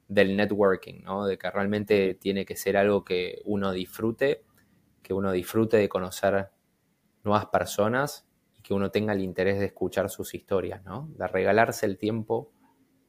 del 0.08 0.36
networking, 0.36 1.02
¿no? 1.02 1.26
De 1.26 1.38
que 1.38 1.50
realmente 1.50 2.14
tiene 2.14 2.44
que 2.44 2.56
ser 2.56 2.76
algo 2.76 3.04
que 3.04 3.42
uno 3.44 3.72
disfrute, 3.72 4.42
que 5.02 5.12
uno 5.12 5.30
disfrute 5.30 5.76
de 5.76 5.88
conocer 5.88 6.50
nuevas 7.22 7.46
personas 7.46 8.26
y 8.56 8.62
que 8.62 8.72
uno 8.72 8.90
tenga 8.90 9.12
el 9.12 9.20
interés 9.20 9.58
de 9.58 9.66
escuchar 9.66 10.08
sus 10.08 10.34
historias, 10.34 10.82
¿no? 10.84 11.08
De 11.16 11.26
regalarse 11.26 11.84
el 11.84 11.98
tiempo 11.98 12.50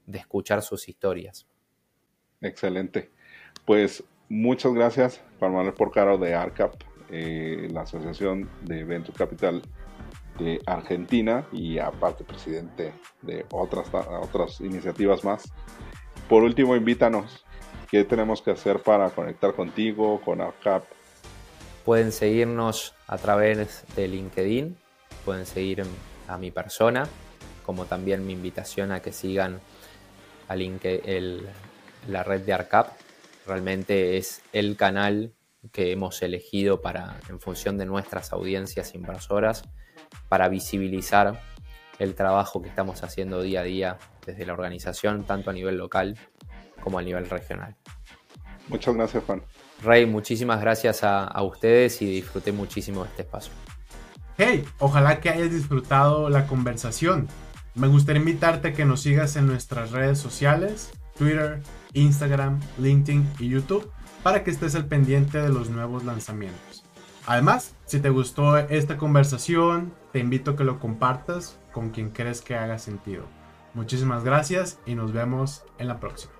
de 0.05 0.19
escuchar 0.19 0.61
sus 0.61 0.89
historias. 0.89 1.47
Excelente. 2.41 3.11
Pues 3.65 4.03
muchas 4.27 4.73
gracias, 4.73 5.23
Juan 5.39 5.53
Manuel 5.53 5.73
Porcaro 5.73 6.17
de 6.17 6.35
ARCAP, 6.35 6.73
eh, 7.11 7.67
la 7.71 7.81
Asociación 7.81 8.49
de 8.61 8.83
Venture 8.83 9.17
Capital 9.17 9.61
de 10.37 10.61
Argentina 10.65 11.45
y 11.51 11.79
aparte 11.79 12.23
presidente 12.23 12.93
de 13.21 13.45
otras, 13.51 13.87
otras 14.21 14.61
iniciativas 14.61 15.23
más. 15.23 15.51
Por 16.27 16.43
último, 16.43 16.75
invítanos. 16.75 17.43
¿Qué 17.89 18.03
tenemos 18.03 18.41
que 18.41 18.51
hacer 18.51 18.81
para 18.81 19.09
conectar 19.09 19.53
contigo, 19.55 20.21
con 20.21 20.41
ARCAP? 20.41 20.83
Pueden 21.83 22.11
seguirnos 22.11 22.93
a 23.07 23.17
través 23.17 23.83
de 23.95 24.07
LinkedIn, 24.07 24.77
pueden 25.25 25.47
seguir 25.47 25.83
a 26.27 26.37
mi 26.37 26.51
persona, 26.51 27.07
como 27.65 27.85
también 27.85 28.27
mi 28.27 28.33
invitación 28.33 28.91
a 28.91 29.01
que 29.01 29.11
sigan 29.11 29.59
a 30.47 30.55
la 30.55 32.23
red 32.23 32.41
de 32.41 32.53
ARCAP. 32.53 32.89
Realmente 33.47 34.17
es 34.17 34.41
el 34.53 34.75
canal 34.75 35.31
que 35.71 35.91
hemos 35.91 36.21
elegido 36.21 36.81
para, 36.81 37.19
en 37.29 37.39
función 37.39 37.77
de 37.77 37.85
nuestras 37.85 38.31
audiencias 38.33 38.95
inversoras, 38.95 39.63
para 40.27 40.47
visibilizar 40.49 41.41
el 41.99 42.15
trabajo 42.15 42.61
que 42.61 42.69
estamos 42.69 43.03
haciendo 43.03 43.41
día 43.41 43.61
a 43.61 43.63
día 43.63 43.97
desde 44.25 44.45
la 44.45 44.53
organización, 44.53 45.25
tanto 45.25 45.49
a 45.49 45.53
nivel 45.53 45.77
local 45.77 46.17
como 46.81 46.97
a 46.97 47.01
nivel 47.01 47.29
regional. 47.29 47.75
Muchas 48.69 48.95
gracias, 48.95 49.23
Juan. 49.25 49.43
Rey, 49.83 50.05
muchísimas 50.05 50.61
gracias 50.61 51.03
a, 51.03 51.25
a 51.25 51.43
ustedes 51.43 52.01
y 52.01 52.05
disfruté 52.05 52.51
muchísimo 52.51 53.03
de 53.03 53.09
este 53.09 53.21
espacio. 53.23 53.51
Hey, 54.37 54.63
ojalá 54.79 55.19
que 55.19 55.29
hayas 55.29 55.51
disfrutado 55.51 56.29
la 56.29 56.47
conversación. 56.47 57.27
Me 57.75 57.87
gustaría 57.87 58.19
invitarte 58.19 58.69
a 58.69 58.73
que 58.73 58.85
nos 58.85 59.01
sigas 59.01 59.35
en 59.35 59.47
nuestras 59.47 59.91
redes 59.91 60.17
sociales, 60.17 60.91
Twitter, 61.17 61.61
Instagram, 61.93 62.59
LinkedIn 62.77 63.27
y 63.39 63.49
YouTube, 63.49 63.91
para 64.23 64.43
que 64.43 64.51
estés 64.51 64.75
al 64.75 64.85
pendiente 64.85 65.41
de 65.41 65.49
los 65.49 65.69
nuevos 65.69 66.03
lanzamientos. 66.03 66.83
Además, 67.25 67.75
si 67.85 67.99
te 67.99 68.09
gustó 68.09 68.57
esta 68.57 68.97
conversación, 68.97 69.93
te 70.11 70.19
invito 70.19 70.51
a 70.51 70.55
que 70.55 70.63
lo 70.63 70.79
compartas 70.79 71.59
con 71.71 71.91
quien 71.91 72.09
crees 72.09 72.41
que 72.41 72.55
haga 72.55 72.79
sentido. 72.79 73.25
Muchísimas 73.73 74.23
gracias 74.23 74.79
y 74.85 74.95
nos 74.95 75.13
vemos 75.13 75.63
en 75.77 75.87
la 75.87 75.99
próxima. 75.99 76.38